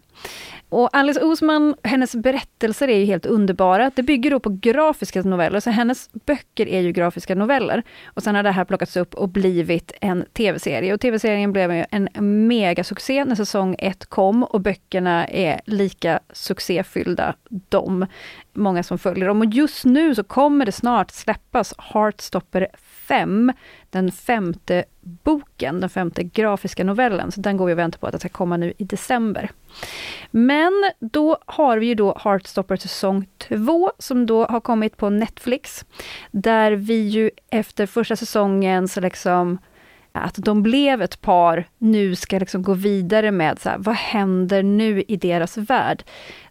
[0.68, 3.90] Och Alice Osman, hennes berättelser är ju helt underbara.
[3.94, 7.82] Det bygger då på grafiska noveller, så hennes böcker är ju grafiska noveller.
[8.06, 10.94] Och sen har det här plockats upp och blivit en tv-serie.
[10.94, 12.08] Och tv-serien blev en
[12.46, 18.06] megasuccé när säsong ett kom och böckerna är lika succéfyllda, de.
[18.52, 19.40] Många som följer dem.
[19.40, 23.52] Och just nu så kommer det snart släppas Heartstopper 5,
[23.94, 27.32] den femte boken, den femte grafiska novellen.
[27.32, 29.50] Så den går vi och väntar på att den ska komma nu i december.
[30.30, 35.84] Men då har vi ju då Heartstopper säsong 2 som då har kommit på Netflix.
[36.30, 39.58] Där vi ju efter första säsongen så liksom
[40.12, 44.62] att de blev ett par, nu ska liksom gå vidare med så här, vad händer
[44.62, 46.04] nu i deras värld?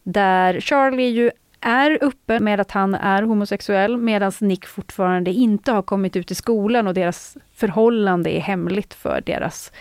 [0.03, 1.31] Där Charlie ju
[1.65, 6.35] är öppen med att han är homosexuell, medan Nick fortfarande inte har kommit ut i
[6.35, 9.71] skolan och deras förhållande är hemligt för deras,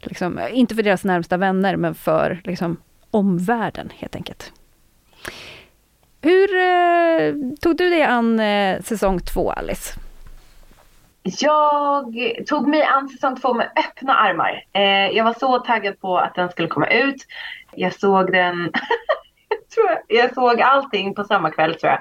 [0.00, 2.76] liksom, inte för deras närmsta vänner, men för liksom,
[3.10, 4.52] omvärlden helt enkelt.
[6.20, 9.94] Hur eh, tog du dig an eh, säsong två, Alice?
[11.22, 12.14] Jag
[12.46, 14.64] tog mig an säsong två med öppna armar.
[14.72, 17.26] Eh, jag var så taggad på att den skulle komma ut.
[17.74, 18.72] Jag såg den
[19.74, 20.18] tror jag.
[20.18, 22.00] jag såg allting på samma kväll tror jag.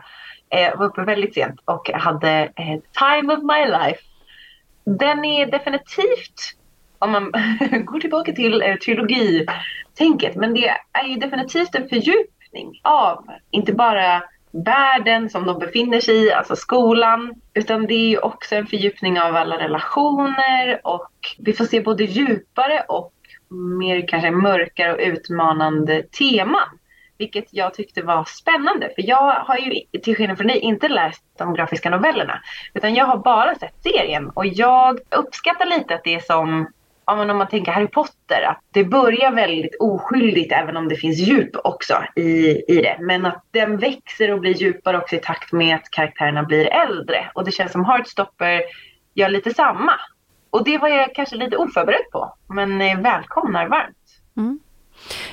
[0.50, 4.00] Jag var uppe väldigt sent och hade eh, time of my life.
[4.86, 6.56] Den är definitivt,
[7.00, 7.32] om man
[7.86, 14.24] går tillbaka till eh, trilogitänket, men det är ju definitivt en fördjupning av inte bara
[14.52, 19.20] världen som de befinner sig i, alltså skolan, utan det är ju också en fördjupning
[19.20, 23.14] av alla relationer och vi får se både djupare och
[23.80, 26.80] mer kanske mörkare och utmanande teman
[27.18, 28.90] vilket jag tyckte var spännande.
[28.96, 32.42] För jag har ju till skillnad från dig inte läst de grafiska novellerna.
[32.74, 34.30] Utan jag har bara sett serien.
[34.30, 36.68] Och jag uppskattar lite att det är som
[37.08, 41.18] Ja, om man tänker Harry Potter, att det börjar väldigt oskyldigt även om det finns
[41.18, 42.98] djup också i, i det.
[43.00, 47.32] Men att den växer och blir djupare också i takt med att karaktärerna blir äldre.
[47.34, 48.62] Och det känns som Heartstopper
[49.14, 49.94] gör lite samma.
[50.50, 53.98] Och det var jag kanske lite oförberedd på, men eh, välkomnar varmt.
[54.38, 54.60] Mm.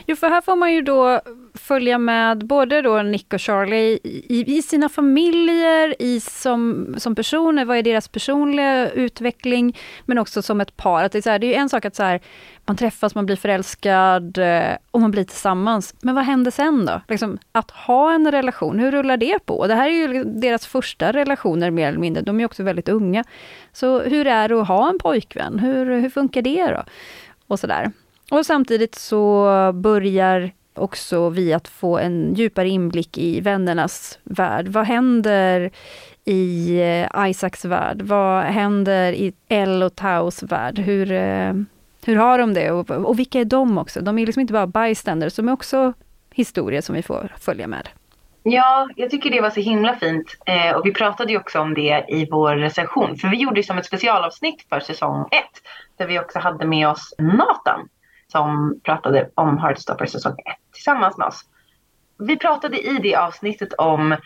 [0.07, 1.21] Jo, för här får man ju då
[1.55, 7.65] följa med både då Nick och Charlie i, i sina familjer, i som, som personer,
[7.65, 11.05] vad är deras personliga utveckling, men också som ett par.
[11.05, 12.21] Att det, är så här, det är en sak att så här,
[12.67, 15.95] man träffas, man blir förälskad eh, och man blir tillsammans.
[16.01, 17.01] Men vad händer sen då?
[17.09, 19.67] Liksom, att ha en relation, hur rullar det på?
[19.67, 23.25] Det här är ju deras första relationer mer eller mindre, de är också väldigt unga.
[23.73, 25.59] Så hur är det att ha en pojkvän?
[25.59, 26.85] Hur, hur funkar det då?
[27.47, 27.93] Och sådär.
[28.33, 34.69] Och samtidigt så börjar också vi att få en djupare inblick i vännernas värld.
[34.69, 35.71] Vad händer
[36.25, 38.03] i eh, Isaacs värld?
[38.03, 40.79] Vad händer i El och Taos värld?
[40.79, 41.53] Hur, eh,
[42.05, 42.71] hur har de det?
[42.71, 44.01] Och, och vilka är de också?
[44.01, 45.93] De är liksom inte bara bystanders, de är också
[46.35, 47.89] historier som vi får följa med.
[48.43, 50.37] Ja, jag tycker det var så himla fint.
[50.47, 53.17] Eh, och vi pratade ju också om det i vår recension.
[53.17, 55.63] För vi gjorde ju som ett specialavsnitt för säsong ett.
[55.97, 57.89] Där vi också hade med oss Nathan
[58.33, 61.45] som pratade om Heartstopper säsong 1 tillsammans med oss.
[62.19, 64.17] Vi pratade i det avsnittet om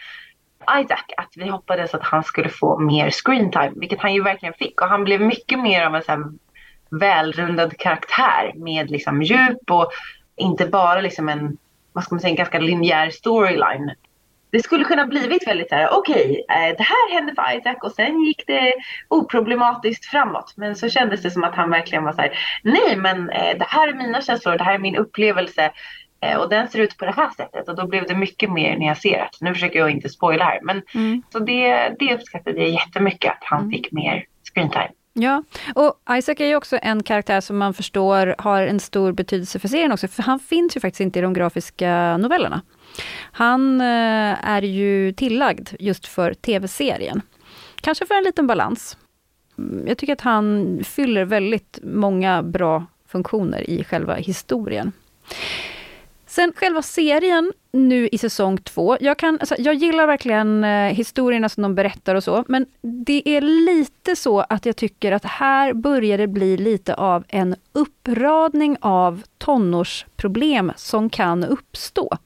[0.80, 4.80] Isaac, att vi hoppades att han skulle få mer screentime, vilket han ju verkligen fick.
[4.80, 6.24] Och han blev mycket mer av en så här
[6.90, 9.90] välrundad karaktär med liksom djup och
[10.36, 11.56] inte bara liksom en,
[11.92, 13.90] vad ska man säga, en ganska linjär storyline
[14.50, 17.76] det skulle kunna blivit väldigt så här, okej, okay, eh, det här hände för Isaac
[17.82, 18.72] och sen gick det
[19.08, 20.54] oproblematiskt framåt.
[20.56, 23.66] Men så kändes det som att han verkligen var så här, nej men eh, det
[23.68, 25.70] här är mina känslor, det här är min upplevelse
[26.20, 28.76] eh, och den ser ut på det här sättet och då blev det mycket mer
[28.76, 29.38] nyanserat.
[29.40, 31.22] Nu försöker jag inte spoila här men mm.
[31.32, 33.70] så det, det uppskattade jag jättemycket att han mm.
[33.70, 34.90] fick mer screentime.
[35.18, 35.42] Ja,
[35.74, 39.68] och Isaac är ju också en karaktär som man förstår har en stor betydelse för
[39.68, 42.62] serien också, för han finns ju faktiskt inte i de grafiska novellerna.
[43.32, 47.22] Han eh, är ju tillagd just för tv-serien.
[47.80, 48.96] Kanske för en liten balans.
[49.58, 54.92] Mm, jag tycker att han fyller väldigt många bra funktioner i själva historien.
[56.26, 58.96] Sen själva serien nu i säsong två.
[59.00, 63.28] Jag, kan, alltså, jag gillar verkligen eh, historierna som de berättar och så, men det
[63.28, 68.76] är lite så att jag tycker att här börjar det bli lite av en uppradning
[68.80, 72.18] av tonårsproblem som kan uppstå.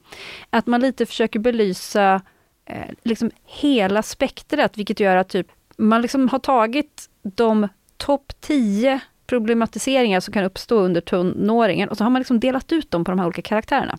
[0.49, 2.21] Att man lite försöker belysa
[2.65, 5.47] eh, liksom hela spektrat, vilket gör att typ,
[5.77, 7.67] man liksom har tagit de
[7.97, 12.91] topp 10 problematiseringar som kan uppstå under tonåringen och så har man liksom delat ut
[12.91, 13.97] dem på de här olika karaktärerna.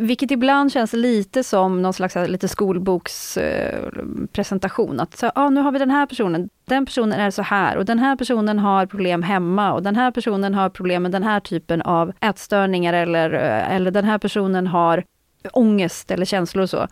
[0.00, 4.96] Vilket ibland känns lite som någon slags eh, lite skolbokspresentation.
[4.96, 7.76] Eh, att så, ah, nu har vi den här personen, den personen är så här
[7.76, 11.22] och den här personen har problem hemma och den här personen har problem med den
[11.22, 15.04] här typen av ätstörningar eller, eh, eller den här personen har
[15.52, 16.88] ångest eller känslor och så.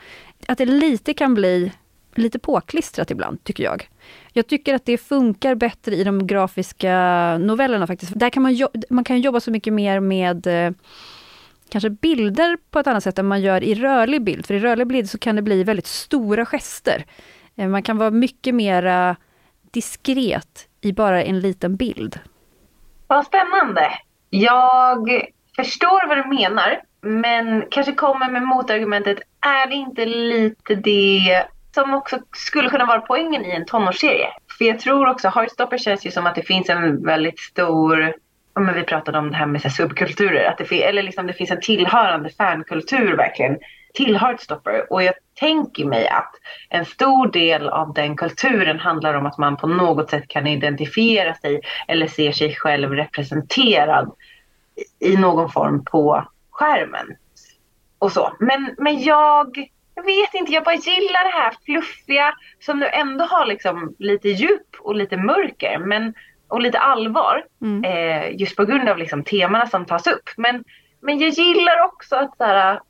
[0.46, 1.72] Att det lite kan bli
[2.14, 3.88] lite påklistrat ibland, tycker jag.
[4.32, 6.92] Jag tycker att det funkar bättre i de grafiska
[7.38, 8.12] novellerna faktiskt.
[8.14, 10.72] Där kan man, man kan jobba så mycket mer med eh,
[11.68, 14.46] kanske bilder på ett annat sätt än man gör i rörlig bild.
[14.46, 17.04] För i rörlig bild så kan det bli väldigt stora gester.
[17.56, 19.16] Eh, man kan vara mycket mera
[19.70, 22.20] diskret i bara en liten bild.
[23.06, 23.90] Vad spännande!
[24.30, 25.22] Jag
[25.56, 31.44] förstår vad du menar, men kanske kommer med motargumentet, är det inte lite det
[31.74, 34.28] som också skulle kunna vara poängen i en tonårsserie?
[34.58, 38.14] För jag tror också, Heartstopper känns ju som att det finns en väldigt stor
[38.60, 41.50] men vi pratade om det här med så subkulturer, att det, eller liksom det finns
[41.50, 43.58] en tillhörande fankultur verkligen
[43.94, 44.92] till Heartstopper.
[44.92, 46.32] Och jag tänker mig att
[46.68, 51.34] en stor del av den kulturen handlar om att man på något sätt kan identifiera
[51.34, 54.12] sig eller ser sig själv representerad
[55.00, 57.16] i någon form på skärmen.
[57.98, 58.36] Och så.
[58.38, 63.24] Men, men jag, jag vet inte, jag bara gillar det här fluffiga som nu ändå
[63.24, 65.78] har liksom lite djup och lite mörker.
[65.78, 66.14] Men
[66.48, 67.44] och lite allvar.
[67.62, 67.84] Mm.
[67.84, 70.30] Eh, just på grund av liksom, temana som tas upp.
[70.36, 70.64] Men,
[71.00, 72.80] men jag gillar också att så här,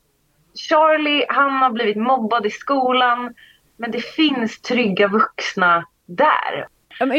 [0.54, 3.34] Charlie, han har blivit mobbad i skolan.
[3.76, 6.66] Men det finns trygga vuxna där.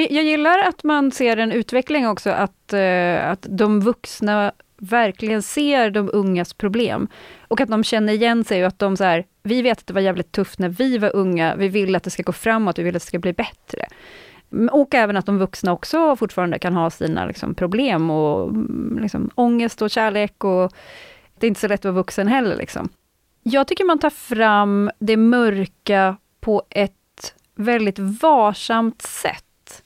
[0.10, 5.90] Jag gillar att man ser en utveckling också, att, eh, att de vuxna verkligen ser
[5.90, 7.08] de ungas problem.
[7.48, 9.94] Och att de känner igen sig och att de så här, vi vet att det
[9.94, 12.84] var jävligt tufft när vi var unga, vi vill att det ska gå framåt, vi
[12.84, 13.86] vill att det ska bli bättre.
[14.72, 19.30] Och även att de vuxna också fortfarande kan ha sina liksom, problem och mm, liksom,
[19.36, 20.72] ångest och kärlek och
[21.40, 22.56] det är inte så lätt att vara vuxen heller.
[22.56, 22.90] Liksom.
[23.44, 26.94] Jag tycker man tar fram det mörka på ett
[27.56, 29.84] väldigt varsamt sätt.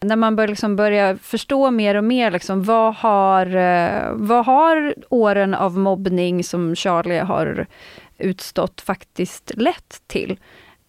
[0.00, 4.94] När man bör, liksom börjar förstå mer och mer, liksom, vad, har, eh, vad har
[5.08, 7.66] åren av mobbning som Charlie har
[8.18, 10.38] utstått faktiskt lett till?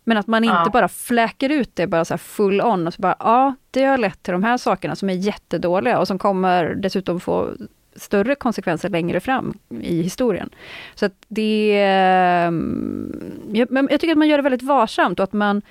[0.09, 0.69] Men att man inte ja.
[0.73, 4.23] bara fläker ut det bara så full on och så bara, ja, det har lett
[4.23, 7.49] till de här sakerna som är jättedåliga och som kommer dessutom få
[7.95, 10.49] större konsekvenser längre fram i historien.
[10.95, 11.81] Så att det...
[11.85, 13.11] Ehm,
[13.53, 15.61] jag, jag tycker att man gör det väldigt varsamt och att man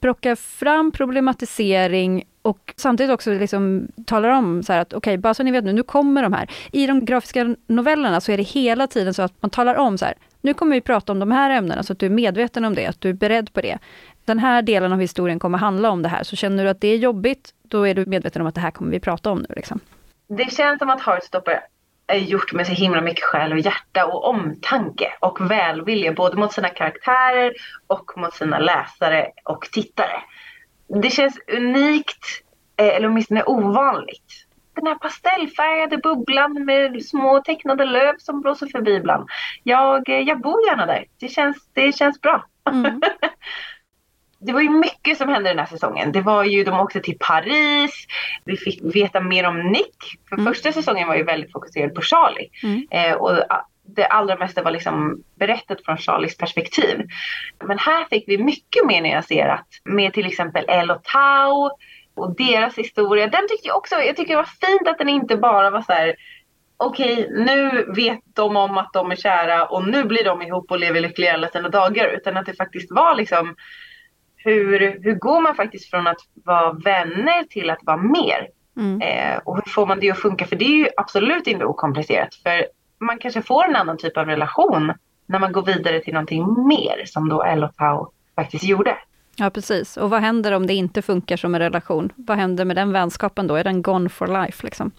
[0.00, 5.42] plockar fram problematisering och samtidigt också liksom talar om så att okej, okay, bara så
[5.42, 6.50] ni vet nu, nu kommer de här.
[6.72, 10.04] I de grafiska novellerna så är det hela tiden så att man talar om så
[10.04, 12.74] här, nu kommer vi prata om de här ämnena, så att du är medveten om
[12.74, 13.78] det, att du är beredd på det.
[14.24, 16.88] Den här delen av historien kommer handla om det här, så känner du att det
[16.88, 19.54] är jobbigt, då är du medveten om att det här kommer vi prata om nu.
[19.56, 19.80] Liksom.
[20.28, 21.60] Det känns som att Heartstopper
[22.06, 26.52] är gjort med så himla mycket själ och hjärta och omtanke och välvilja både mot
[26.52, 27.52] sina karaktärer
[27.86, 30.22] och mot sina läsare och tittare.
[31.02, 32.24] Det känns unikt,
[32.76, 34.46] eh, eller åtminstone ovanligt
[34.80, 39.28] den här pastellfärgade bubblan med små tecknade löv som blåser förbi ibland.
[39.62, 41.04] Jag, eh, jag bor gärna där.
[41.20, 42.44] Det känns, det känns bra.
[42.70, 43.00] Mm.
[44.40, 46.12] det var ju mycket som hände den här säsongen.
[46.12, 48.06] Det var ju, de åkte till Paris,
[48.44, 49.96] vi fick veta mer om Nick.
[50.28, 50.54] För mm.
[50.54, 52.48] första säsongen var ju väldigt fokuserad på Charlie.
[52.62, 52.86] Mm.
[52.90, 53.44] Eh, och
[53.96, 57.06] det allra mesta var liksom berättat från Charlies perspektiv.
[57.64, 61.70] Men här fick vi mycket mer nyanserat med till exempel El och Tao
[62.14, 63.26] och deras historia.
[63.26, 65.92] Den tyckte jag också, jag tycker det var fint att den inte bara var så
[65.92, 66.14] här
[66.76, 70.78] okej, nu vet de om att de är kära och nu blir de ihop och
[70.78, 72.08] lever lyckliga alla sina dagar.
[72.08, 73.54] Utan att det faktiskt var liksom
[74.36, 78.48] hur, hur går man faktiskt från att vara vänner till att vara mer?
[78.76, 79.00] Mm.
[79.00, 80.46] Eh, och hur får man det att funka?
[80.46, 82.34] För det är ju absolut inte okomplicerat.
[82.34, 82.66] För
[82.98, 84.92] man kanske får en annan typ av relation
[85.26, 88.96] när man går vidare till någonting mer som då El och Tao faktiskt gjorde.
[89.36, 89.96] Ja, precis.
[89.96, 92.12] Och vad händer om det inte funkar som en relation?
[92.16, 93.54] Vad händer med den vänskapen då?
[93.54, 94.66] Är den gone for life?
[94.66, 94.90] Liksom?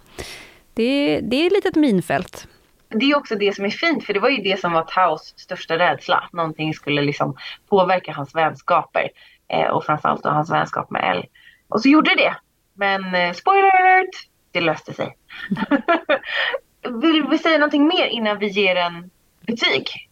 [0.73, 2.47] Det, det är ett litet minfält.
[2.89, 5.34] Det är också det som är fint, för det var ju det som var Taos
[5.38, 6.15] största rädsla.
[6.15, 7.38] Att någonting skulle liksom
[7.69, 9.09] påverka hans vänskaper.
[9.47, 11.25] Eh, och framförallt då hans vänskap med Elle.
[11.67, 12.36] Och så gjorde det.
[12.73, 14.27] Men eh, spoiler alert!
[14.51, 15.17] Det löste sig.
[17.01, 19.09] Vill vi säga någonting mer innan vi ger en
[19.41, 20.11] betyg?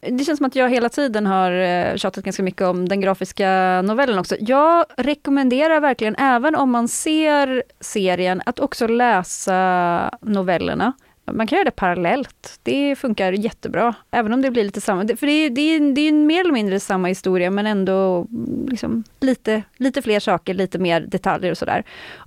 [0.00, 3.82] Det känns som att jag hela tiden har eh, tjatat ganska mycket om den grafiska
[3.82, 4.36] novellen också.
[4.40, 10.92] Jag rekommenderar verkligen, även om man ser serien, att också läsa novellerna.
[11.32, 12.60] Man kan göra det parallellt.
[12.62, 15.08] Det funkar jättebra, även om det blir lite samma.
[15.16, 18.66] För det är, det är, det är mer eller mindre samma historia, men ändå mm,
[18.68, 21.84] liksom lite, lite fler saker, lite mer detaljer och sådär.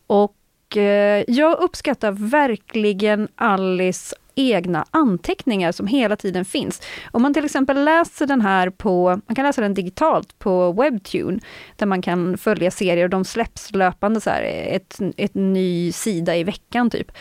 [0.07, 6.81] Och eh, jag uppskattar verkligen Alice egna anteckningar som hela tiden finns.
[7.11, 11.39] Om man till exempel läser den här på, man kan läsa den digitalt på Webtune,
[11.75, 16.35] där man kan följa serier och de släpps löpande så här, ett, ett ny sida
[16.37, 17.11] i veckan typ.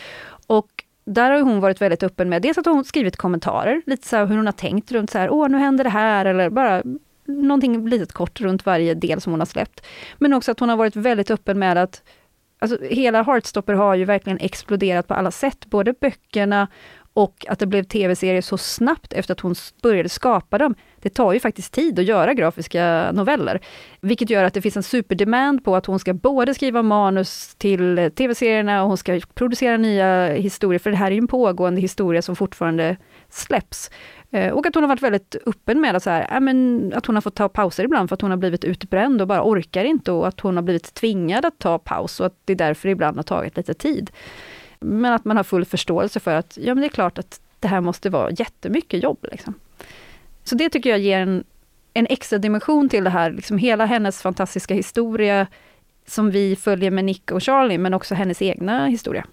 [0.47, 0.67] Och
[1.05, 4.37] där har hon varit väldigt öppen med, dels att hon skrivit kommentarer, lite så hur
[4.37, 6.83] hon har tänkt runt så här, åh nu händer det här, eller bara
[7.25, 9.85] någonting litet kort runt varje del som hon har släppt.
[10.17, 12.03] Men också att hon har varit väldigt öppen med att
[12.59, 16.67] Alltså hela Heartstopper har ju verkligen exploderat på alla sätt, både böckerna
[17.13, 20.75] och att det blev tv-serier så snabbt efter att hon började skapa dem.
[21.01, 23.59] Det tar ju faktiskt tid att göra grafiska noveller,
[24.01, 28.11] vilket gör att det finns en superdemand på att hon ska både skriva manus till
[28.15, 32.21] tv-serierna och hon ska producera nya historier, för det här är ju en pågående historia
[32.21, 32.97] som fortfarande
[33.29, 33.91] släpps.
[34.31, 37.15] Eh, och att hon har varit väldigt öppen med att, så här, men, att hon
[37.15, 40.11] har fått ta pauser ibland för att hon har blivit utbränd och bara orkar inte
[40.11, 42.91] och att hon har blivit tvingad att ta paus och att det är därför det
[42.91, 44.11] ibland har tagit lite tid.
[44.83, 47.67] Men att man har full förståelse för att ja, men det är klart att det
[47.67, 49.25] här måste vara jättemycket jobb.
[49.31, 49.53] Liksom.
[50.43, 51.43] Så det tycker jag ger en,
[51.93, 55.47] en extra dimension till det här, liksom hela hennes fantastiska historia
[56.07, 59.25] som vi följer med Nick och Charlie, men också hennes egna historia.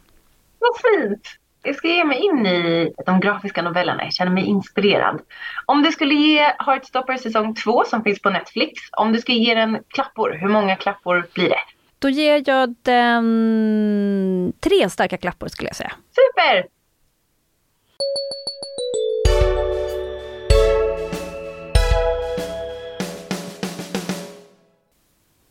[0.58, 1.28] Vad fint!
[1.62, 4.04] Jag ska ge mig in i de grafiska novellerna.
[4.04, 5.20] Jag känner mig inspirerad.
[5.66, 9.54] Om du skulle ge Heartstopper säsong 2 som finns på Netflix, om du ska ge
[9.54, 11.60] den klappor, hur många klappor blir det?
[12.00, 15.92] Då ger jag den tre starka klappor skulle jag säga.
[16.14, 16.66] Super!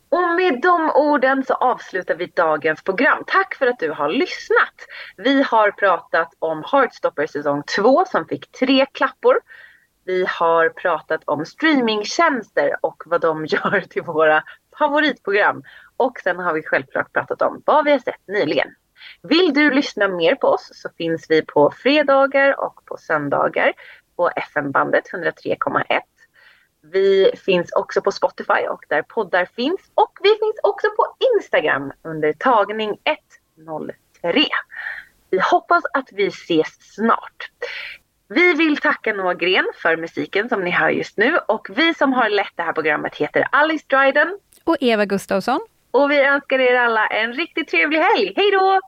[0.08, 3.24] Och med de orden så avslutar vi dagens program.
[3.26, 4.74] Tack för att du har lyssnat.
[5.16, 9.40] Vi har pratat om Heartstopper säsong 2 som fick tre klappor.
[10.04, 14.42] Vi har pratat om streamingtjänster och vad de gör till våra
[14.78, 15.62] favoritprogram.
[16.00, 18.68] Och sen har vi självklart pratat om vad vi har sett nyligen.
[19.22, 23.72] Vill du lyssna mer på oss så finns vi på fredagar och på söndagar
[24.16, 26.00] på FM-bandet 103,1
[26.82, 29.80] vi finns också på Spotify och där poddar finns.
[29.94, 32.98] Och vi finns också på Instagram under tagning
[33.58, 34.44] 103.
[35.30, 37.50] Vi hoppas att vi ses snart.
[38.28, 42.12] Vi vill tacka Noah Gren för musiken som ni hör just nu och vi som
[42.12, 45.60] har lett det här programmet heter Alice Dryden och Eva Gustavsson.
[45.90, 48.32] Och vi önskar er alla en riktigt trevlig helg.
[48.36, 48.80] Hej då!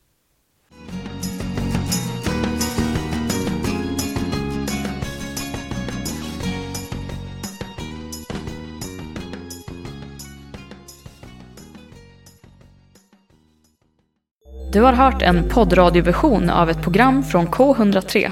[14.73, 18.31] Du har hört en poddradioversion av ett program från K103.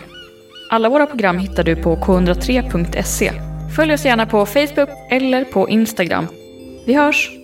[0.71, 3.33] Alla våra program hittar du på k103.se.
[3.77, 6.27] Följ oss gärna på Facebook eller på Instagram.
[6.87, 7.40] Vi hörs!